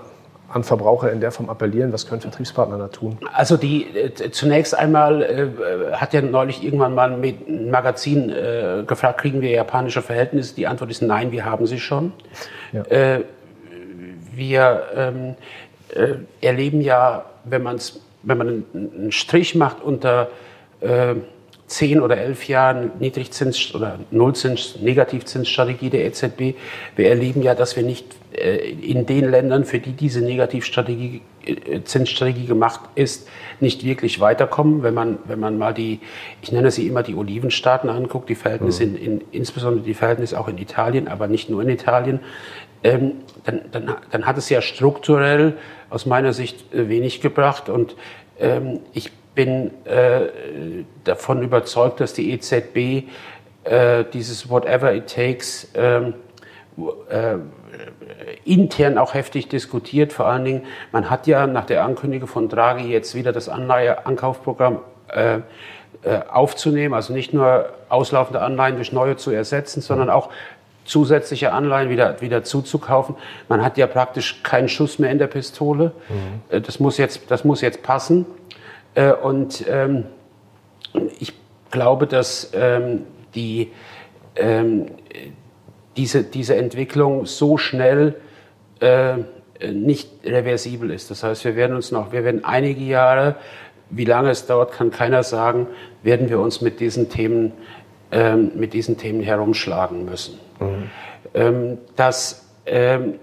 an 0.49 0.63
Verbraucher 0.63 1.11
in 1.11 1.19
der 1.19 1.31
Form 1.31 1.49
appellieren? 1.49 1.91
Was 1.91 2.07
können 2.07 2.21
Vertriebspartner 2.21 2.77
da 2.77 2.87
tun? 2.87 3.17
Also 3.33 3.57
die 3.57 3.83
äh, 3.83 4.31
zunächst 4.31 4.77
einmal 4.77 5.21
äh, 5.21 5.93
hat 5.93 6.13
ja 6.13 6.21
neulich 6.21 6.63
irgendwann 6.63 6.95
mal 6.95 7.11
ein 7.11 7.69
Magazin 7.69 8.29
äh, 8.29 8.83
gefragt, 8.87 9.19
kriegen 9.19 9.41
wir 9.41 9.51
japanische 9.51 10.01
Verhältnisse? 10.01 10.55
Die 10.55 10.67
Antwort 10.67 10.89
ist 10.89 11.01
nein, 11.01 11.31
wir 11.31 11.45
haben 11.45 11.67
sie 11.67 11.79
schon. 11.79 12.13
Ja. 12.71 12.83
Äh, 12.83 13.23
wir 14.33 14.83
ähm, 14.95 15.35
äh, 15.89 16.15
erleben 16.41 16.81
ja, 16.81 17.25
wenn, 17.43 17.63
man's, 17.63 17.99
wenn 18.23 18.37
man 18.37 18.63
einen 18.73 19.11
Strich 19.11 19.55
macht 19.55 19.81
unter 19.81 20.29
äh, 20.81 21.15
zehn 21.67 21.99
oder 22.01 22.17
elf 22.17 22.47
Jahren 22.47 22.91
Niedrigzins- 22.99 23.75
oder 23.75 23.99
Nullzins-, 24.11 24.81
Negativzinsstrategie 24.81 25.89
der 25.89 26.05
EZB. 26.05 26.55
Wir 26.95 27.09
erleben 27.09 27.41
ja, 27.43 27.55
dass 27.55 27.75
wir 27.75 27.83
nicht 27.83 28.05
äh, 28.31 28.71
in 28.71 29.05
den 29.05 29.29
Ländern, 29.29 29.65
für 29.65 29.79
die 29.79 29.91
diese 29.91 30.21
Negativstrategie, 30.21 31.21
äh, 31.45 31.81
Zinsstrategie 31.83 32.45
gemacht 32.45 32.79
ist, 32.95 33.27
nicht 33.59 33.83
wirklich 33.83 34.21
weiterkommen. 34.21 34.81
Wenn 34.81 34.93
man, 34.93 35.19
wenn 35.25 35.41
man 35.41 35.57
mal 35.57 35.73
die, 35.73 35.99
ich 36.41 36.53
nenne 36.53 36.71
sie 36.71 36.87
immer 36.87 37.03
die 37.03 37.15
Olivenstaaten 37.15 37.89
anguckt, 37.89 38.29
die 38.29 38.35
Verhältnisse, 38.35 38.85
mhm. 38.85 38.95
in, 38.95 39.01
in, 39.01 39.21
insbesondere 39.31 39.83
die 39.83 39.93
Verhältnisse 39.93 40.39
auch 40.39 40.47
in 40.47 40.57
Italien, 40.57 41.09
aber 41.09 41.27
nicht 41.27 41.49
nur 41.49 41.61
in 41.61 41.69
Italien, 41.69 42.21
ähm, 42.83 43.13
dann, 43.43 43.61
dann, 43.71 43.95
dann 44.11 44.25
hat 44.25 44.37
es 44.37 44.49
ja 44.49 44.61
strukturell 44.61 45.57
aus 45.89 46.05
meiner 46.05 46.31
Sicht 46.31 46.73
äh, 46.73 46.87
wenig 46.87 47.19
gebracht 47.19 47.67
und 47.67 47.95
ähm, 48.39 48.79
ich 48.93 49.11
bin 49.37 49.69
äh, 49.85 50.29
davon 51.03 51.43
überzeugt, 51.43 51.99
dass 51.99 52.13
die 52.13 52.31
EZB 52.31 53.07
äh, 53.65 54.03
dieses 54.11 54.49
Whatever 54.49 54.95
it 54.95 55.13
takes 55.13 55.67
ähm, 55.75 56.15
äh, 57.09 57.35
intern 58.45 58.97
auch 58.97 59.13
heftig 59.13 59.47
diskutiert. 59.47 60.11
Vor 60.11 60.25
allen 60.25 60.43
Dingen, 60.43 60.63
man 60.91 61.11
hat 61.11 61.27
ja 61.27 61.45
nach 61.45 61.65
der 61.65 61.83
Ankündigung 61.83 62.27
von 62.27 62.49
Draghi 62.49 62.91
jetzt 62.91 63.13
wieder 63.13 63.31
das 63.31 63.47
Anleiheankaufprogramm 63.47 64.79
äh, 65.09 65.35
äh, 65.35 65.41
aufzunehmen, 66.31 66.95
also 66.95 67.13
nicht 67.13 67.31
nur 67.31 67.69
auslaufende 67.89 68.41
Anleihen 68.41 68.75
durch 68.75 68.91
neue 68.91 69.17
zu 69.17 69.29
ersetzen, 69.29 69.81
sondern 69.81 70.09
auch 70.09 70.31
zusätzliche 70.83 71.51
Anleihen 71.51 71.91
wieder, 71.91 72.21
wieder 72.21 72.43
zuzukaufen. 72.43 73.15
Man 73.49 73.63
hat 73.63 73.77
ja 73.77 73.85
praktisch 73.85 74.41
keinen 74.41 74.67
Schuss 74.67 74.97
mehr 74.97 75.11
in 75.11 75.19
der 75.19 75.27
Pistole. 75.27 75.91
Mhm. 76.09 76.55
Äh, 76.55 76.61
das, 76.61 76.79
muss 76.79 76.97
jetzt, 76.97 77.29
das 77.29 77.43
muss 77.43 77.61
jetzt 77.61 77.83
passen. 77.83 78.25
Äh, 78.97 79.13
und 79.13 79.63
ähm, 79.69 80.05
ich 81.19 81.33
glaube, 81.69 82.07
dass 82.07 82.51
ähm, 82.53 83.03
die, 83.35 83.71
ähm, 84.35 84.87
diese, 85.95 86.23
diese 86.23 86.55
Entwicklung 86.55 87.27
so 87.27 87.57
schnell 87.57 88.15
äh, 88.79 89.17
nicht 89.71 90.09
reversibel 90.25 90.89
ist. 90.89 91.11
Das 91.11 91.23
heißt, 91.23 91.45
wir 91.45 91.55
werden 91.55 91.75
uns 91.75 91.91
noch, 91.91 92.11
wir 92.11 92.23
werden 92.23 92.43
einige 92.43 92.83
Jahre, 92.83 93.35
wie 93.89 94.05
lange 94.05 94.31
es 94.31 94.47
dauert, 94.47 94.71
kann 94.71 94.89
keiner 94.89 95.23
sagen, 95.23 95.67
werden 96.01 96.29
wir 96.29 96.39
uns 96.39 96.61
mit 96.61 96.79
diesen 96.79 97.09
Themen, 97.09 97.53
ähm, 98.11 98.51
mit 98.55 98.73
diesen 98.73 98.97
Themen 98.97 99.21
herumschlagen 99.21 100.05
müssen. 100.05 100.39
Mhm. 100.59 100.89
Ähm, 101.35 101.77
das, 101.95 102.47
ähm, 102.65 103.19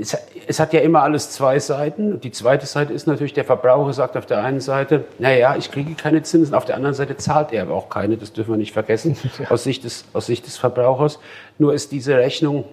es, 0.00 0.16
es, 0.46 0.60
hat 0.60 0.72
ja 0.72 0.80
immer 0.80 1.02
alles 1.02 1.30
zwei 1.30 1.58
Seiten. 1.58 2.20
Die 2.20 2.30
zweite 2.30 2.66
Seite 2.66 2.92
ist 2.92 3.06
natürlich, 3.06 3.32
der 3.32 3.44
Verbraucher 3.44 3.92
sagt 3.92 4.16
auf 4.16 4.26
der 4.26 4.42
einen 4.42 4.60
Seite, 4.60 5.04
naja, 5.18 5.56
ich 5.56 5.70
kriege 5.70 5.94
keine 5.94 6.22
Zinsen, 6.22 6.54
auf 6.54 6.64
der 6.64 6.76
anderen 6.76 6.94
Seite 6.94 7.16
zahlt 7.16 7.52
er 7.52 7.62
aber 7.62 7.74
auch 7.74 7.88
keine, 7.88 8.16
das 8.16 8.32
dürfen 8.32 8.52
wir 8.52 8.58
nicht 8.58 8.72
vergessen, 8.72 9.16
ja. 9.38 9.50
aus, 9.50 9.64
Sicht 9.64 9.84
des, 9.84 10.04
aus 10.12 10.26
Sicht 10.26 10.46
des 10.46 10.56
Verbrauchers. 10.56 11.18
Nur 11.58 11.74
ist 11.74 11.92
diese 11.92 12.16
Rechnung... 12.16 12.64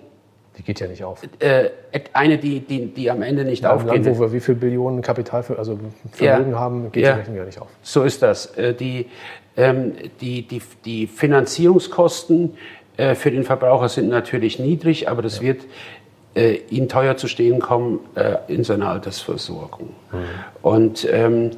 Die 0.58 0.63
geht 0.63 0.82
ja 0.82 0.88
nicht 0.88 1.06
auf. 1.06 1.22
Äh, 1.39 1.69
eine, 2.12 2.38
die, 2.38 2.60
die, 2.60 2.88
die 2.88 3.10
am 3.10 3.22
Ende 3.22 3.45
nicht 3.45 3.63
ja, 3.63 3.74
aufgeht. 3.74 4.04
Land, 4.04 4.17
wo 4.17 4.19
wir 4.19 4.34
wie 4.34 4.41
viel 4.41 4.56
Billionen 4.56 5.02
Kapital, 5.02 5.41
für, 5.41 5.58
also 5.58 5.80
Vermögen 6.12 6.52
ja. 6.52 6.60
haben, 6.60 6.91
geht 6.91 7.06
ja. 7.06 7.13
die 7.13 7.19
Rechnung 7.19 7.38
ja 7.38 7.45
nicht 7.45 7.62
auf. 7.62 7.69
So 7.82 8.04
ist 8.04 8.22
das. 8.22 8.48
Äh, 8.58 8.74
die, 8.74 9.06
ähm, 9.56 9.93
die, 10.19 10.45
die, 10.45 10.62
die 10.84 11.08
Finanzierungskosten 11.08 12.58
äh, 13.00 13.15
für 13.15 13.32
den 13.32 13.45
Verbraucher 13.45 13.88
sind 13.88 14.10
natürlich 14.10 14.60
niedrig, 14.60 15.08
aber 15.08 15.22
das 15.22 15.41
wird 15.41 15.62
äh, 16.36 16.60
ihm 16.70 16.88
teuer 16.88 17.18
zu 17.18 17.28
stehen 17.28 17.60
kommen 17.60 18.00
äh, 18.15 18.38
in 18.48 18.63
seiner 18.63 18.89
Altersversorgung. 18.89 19.89
Mhm. 20.12 20.18
Und 20.62 21.08
ähm, 21.12 21.52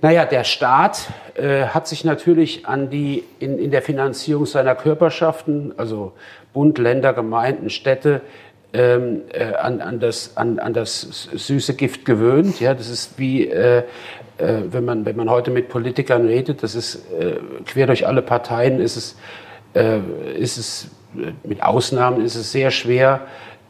naja, 0.00 0.24
der 0.24 0.44
Staat 0.44 1.08
äh, 1.34 1.64
hat 1.64 1.88
sich 1.88 2.04
natürlich 2.04 2.66
an 2.66 2.90
die, 2.90 3.24
in, 3.40 3.58
in 3.58 3.70
der 3.70 3.82
Finanzierung 3.82 4.46
seiner 4.46 4.74
Körperschaften, 4.74 5.74
also 5.76 6.12
Bund, 6.52 6.78
Länder, 6.78 7.12
Gemeinden, 7.12 7.68
Städte, 7.68 8.20
ähm, 8.72 9.22
äh, 9.32 9.54
an, 9.54 9.80
an, 9.80 9.98
das, 9.98 10.36
an, 10.36 10.58
an 10.58 10.74
das 10.74 11.00
süße 11.32 11.74
Gift 11.74 12.04
gewöhnt. 12.04 12.60
Ja, 12.60 12.74
das 12.74 12.88
ist 12.90 13.18
wie, 13.18 13.48
äh, 13.48 13.78
äh, 13.78 13.82
wenn, 14.70 14.84
man, 14.84 15.04
wenn 15.04 15.16
man 15.16 15.30
heute 15.30 15.50
mit 15.50 15.68
Politikern 15.68 16.26
redet, 16.26 16.62
das 16.62 16.74
ist 16.74 16.96
äh, 17.18 17.36
quer 17.64 17.86
durch 17.86 18.06
alle 18.06 18.22
Parteien, 18.22 18.78
ist 18.78 18.96
es, 18.96 19.16
äh, 19.74 19.98
ist 20.38 20.58
es 20.58 20.88
mit 21.42 21.62
Ausnahmen 21.62 22.24
ist 22.24 22.34
es 22.34 22.52
sehr 22.52 22.70
schwer, 22.70 23.22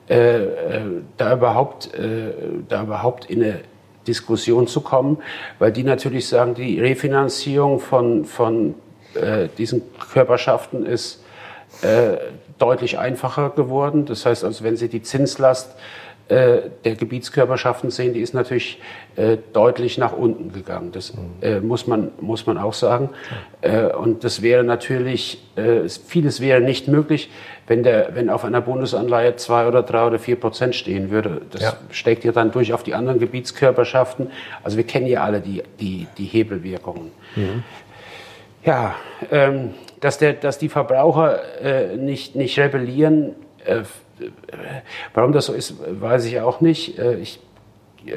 äh, 0.09 0.37
äh, 0.39 0.81
da, 1.19 1.35
überhaupt, 1.35 1.93
äh, 1.95 2.33
da 2.67 2.83
überhaupt 2.83 3.27
in 3.27 3.43
eine 3.43 3.61
Diskussion 4.07 4.67
zu 4.67 4.81
kommen, 4.81 5.19
weil 5.59 5.71
die 5.71 5.83
natürlich 5.83 6.27
sagen, 6.27 6.55
die 6.55 6.81
Refinanzierung 6.81 7.79
von, 7.79 8.25
von 8.25 8.75
äh, 9.15 9.49
diesen 9.59 9.83
Körperschaften 10.13 10.87
ist 10.87 11.23
äh, 11.83 12.17
deutlich 12.59 12.99
einfacher 12.99 13.51
geworden. 13.51 14.07
Das 14.07 14.25
heißt 14.25 14.45
also, 14.45 14.65
wenn 14.65 14.77
Sie 14.77 14.89
die 14.89 15.03
Zinslast 15.03 15.77
der 16.31 16.71
Gebietskörperschaften 16.83 17.91
sehen, 17.91 18.13
die 18.13 18.21
ist 18.21 18.35
natürlich 18.35 18.83
deutlich 19.55 19.97
nach 19.97 20.13
unten 20.13 20.53
gegangen. 20.53 20.93
Das 20.93 21.15
äh, 21.41 21.61
muss, 21.61 21.87
man, 21.87 22.11
muss 22.21 22.45
man 22.45 22.59
auch 22.59 22.75
sagen. 22.75 23.09
Äh, 23.63 23.87
und 23.87 24.25
das 24.25 24.43
wäre 24.43 24.63
natürlich, 24.63 25.43
vieles 26.07 26.43
wäre 26.43 26.61
nicht 26.61 26.87
möglich, 26.87 27.31
wenn, 27.69 27.83
der, 27.83 28.15
wenn 28.15 28.31
auf 28.31 28.45
einer 28.45 28.61
Bundesanleihe 28.61 29.37
zwei 29.37 29.69
oder 29.69 29.83
drei 29.83 30.07
oder 30.07 30.19
vier 30.19 30.37
Prozent 30.37 30.75
stehen 30.75 31.11
würde. 31.11 31.43
Das 31.51 31.63
Ja. 31.63 31.73
steckt 31.91 32.25
ja 32.25 32.33
dann 32.33 32.51
durch 32.51 32.73
auf 32.73 32.83
die 32.83 32.95
anderen 32.95 33.19
Gebietskörperschaften. 33.21 34.31
Also 34.65 34.77
wir 34.77 34.85
kennen 34.85 35.07
ja 35.07 35.23
alle 35.23 35.41
die, 35.41 35.63
die, 35.79 36.09
die 36.17 36.25
Hebelwirkungen. 36.25 37.13
Ja, 38.65 38.95
ähm, 39.31 39.75
dass, 40.01 40.19
der, 40.19 40.33
dass 40.33 40.59
die 40.59 40.69
Verbraucher 40.69 41.41
äh, 41.63 41.97
nicht, 41.97 42.35
nicht 42.37 42.59
rebellieren, 42.59 43.35
äh, 43.65 43.77
äh, 43.79 43.85
warum 45.15 45.33
das 45.33 45.47
so 45.47 45.53
ist, 45.53 45.75
weiß 46.01 46.25
ich 46.25 46.41
auch 46.41 46.61
nicht. 46.61 46.99
Äh, 46.99 47.17
ich 47.17 47.39
äh, 48.07 48.13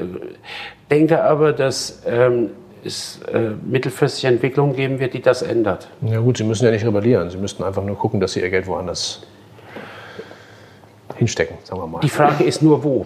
denke 0.90 1.24
aber, 1.24 1.54
dass 1.54 2.04
ähm, 2.08 2.52
es 2.84 3.20
äh, 3.32 3.52
mittelfristige 3.64 4.34
Entwicklungen 4.34 4.76
geben 4.76 5.00
wird, 5.00 5.14
die 5.14 5.22
das 5.22 5.42
ändert. 5.42 5.88
Ja 6.02 6.20
gut, 6.20 6.38
Sie 6.38 6.44
müssen 6.44 6.66
ja 6.66 6.72
nicht 6.72 6.86
rebellieren. 6.86 7.30
Sie 7.30 7.38
müssten 7.38 7.64
einfach 7.64 7.84
nur 7.84 7.98
gucken, 7.98 8.20
dass 8.20 8.34
Sie 8.34 8.42
Ihr 8.42 8.50
Geld 8.50 8.66
woanders 8.68 9.22
hinstecken, 11.22 11.58
sagen 11.64 11.80
wir 11.80 11.86
mal. 11.86 12.00
Die 12.00 12.10
Frage 12.10 12.44
ist 12.44 12.64
nur, 12.64 12.84
wo. 12.84 13.06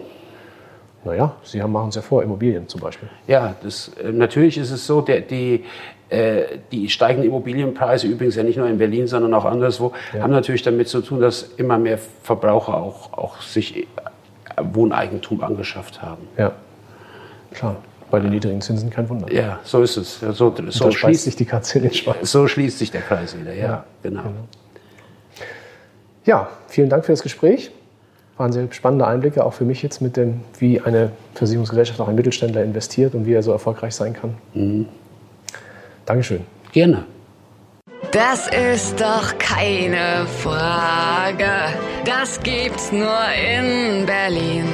Naja, 1.04 1.36
Sie 1.44 1.60
machen 1.60 1.90
es 1.90 1.96
ja 1.96 2.02
vor, 2.02 2.24
Immobilien 2.24 2.66
zum 2.70 2.80
Beispiel. 2.80 3.10
Ja, 3.28 3.56
das, 3.62 3.92
äh, 4.02 4.10
natürlich 4.12 4.58
ist 4.58 4.72
es 4.72 4.88
so, 4.88 5.02
der, 5.02 5.20
die, 5.20 5.66
äh, 6.10 6.44
die 6.72 6.90
steigenden 6.90 7.30
Immobilienpreise, 7.30 8.08
übrigens 8.08 8.38
ja 8.38 8.44
nicht 8.44 8.56
nur 8.56 8.68
in 8.68 8.78
Berlin, 8.78 9.06
sondern 9.06 9.34
auch 9.34 9.44
anderswo, 9.44 9.92
haben 10.14 10.32
natürlich 10.32 10.64
damit 10.64 10.88
zu 10.88 11.02
tun, 11.02 11.20
dass 11.20 11.44
immer 11.58 11.78
mehr 11.78 12.00
Verbraucher 12.24 12.76
auch, 12.76 13.12
auch 13.14 13.42
sich 13.42 13.76
äh, 13.78 13.86
Wohneigentum 14.74 15.44
angeschafft 15.44 16.02
haben. 16.02 16.28
Ja, 16.38 16.54
klar. 17.52 17.76
Bei 18.10 18.20
den 18.22 18.30
niedrigen 18.30 18.62
Zinsen 18.62 18.90
kein 18.92 19.10
Wunder. 19.10 19.30
Ja, 19.34 19.60
so 19.64 19.82
ist 19.82 19.98
es. 19.98 20.22
Ja, 20.22 20.32
So, 20.32 20.56
so, 20.70 20.92
schließt, 20.92 21.26
sich 21.26 21.36
die 21.36 21.46
Katze 21.46 21.80
in 21.80 21.84
den 21.86 21.94
Schwanz. 21.94 22.32
so 22.32 22.48
schließt 22.48 22.80
sich 22.80 22.92
der 22.92 23.02
Kreis 23.02 23.38
wieder. 23.38 23.54
Ja, 23.54 23.66
Ja, 23.66 23.86
genau. 24.04 24.24
Ja, 26.24 26.50
vielen 26.68 26.90
Dank 26.90 27.06
für 27.06 27.12
das 27.12 27.22
Gespräch. 27.22 27.72
Waren 28.38 28.52
sehr 28.52 28.68
spannende 28.72 29.08
Einblicke, 29.08 29.46
auch 29.46 29.54
für 29.54 29.64
mich 29.64 29.82
jetzt 29.82 30.02
mit 30.02 30.18
dem, 30.18 30.42
wie 30.60 30.82
eine 30.82 31.12
Versicherungsgesellschaft, 31.36 32.02
auch 32.02 32.10
ein 32.10 32.16
Mittelständler 32.16 32.64
investiert 32.64 33.16
und 33.16 33.26
wie 33.26 33.34
er 33.34 33.44
so 33.44 33.52
erfolgreich 33.52 33.96
sein 33.96 34.14
kann. 34.14 34.88
Dankeschön. 36.06 36.42
Gerne. 36.74 37.06
Das 38.12 38.48
ist 38.48 39.00
doch 39.00 39.38
keine 39.38 40.26
Frage. 40.42 41.50
Das 42.04 42.40
gibt's 42.42 42.92
nur 42.92 43.20
in 43.34 44.06
Berlin. 44.06 44.66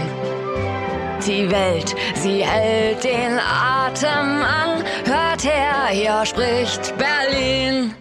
Die 1.25 1.49
Welt, 1.51 1.95
sie 2.15 2.43
hält 2.43 3.03
den 3.03 3.39
Atem 3.39 4.41
an. 4.41 4.83
Hört 5.05 5.43
her, 5.43 5.87
hier 5.91 6.25
spricht 6.25 6.93
Berlin. 6.97 7.93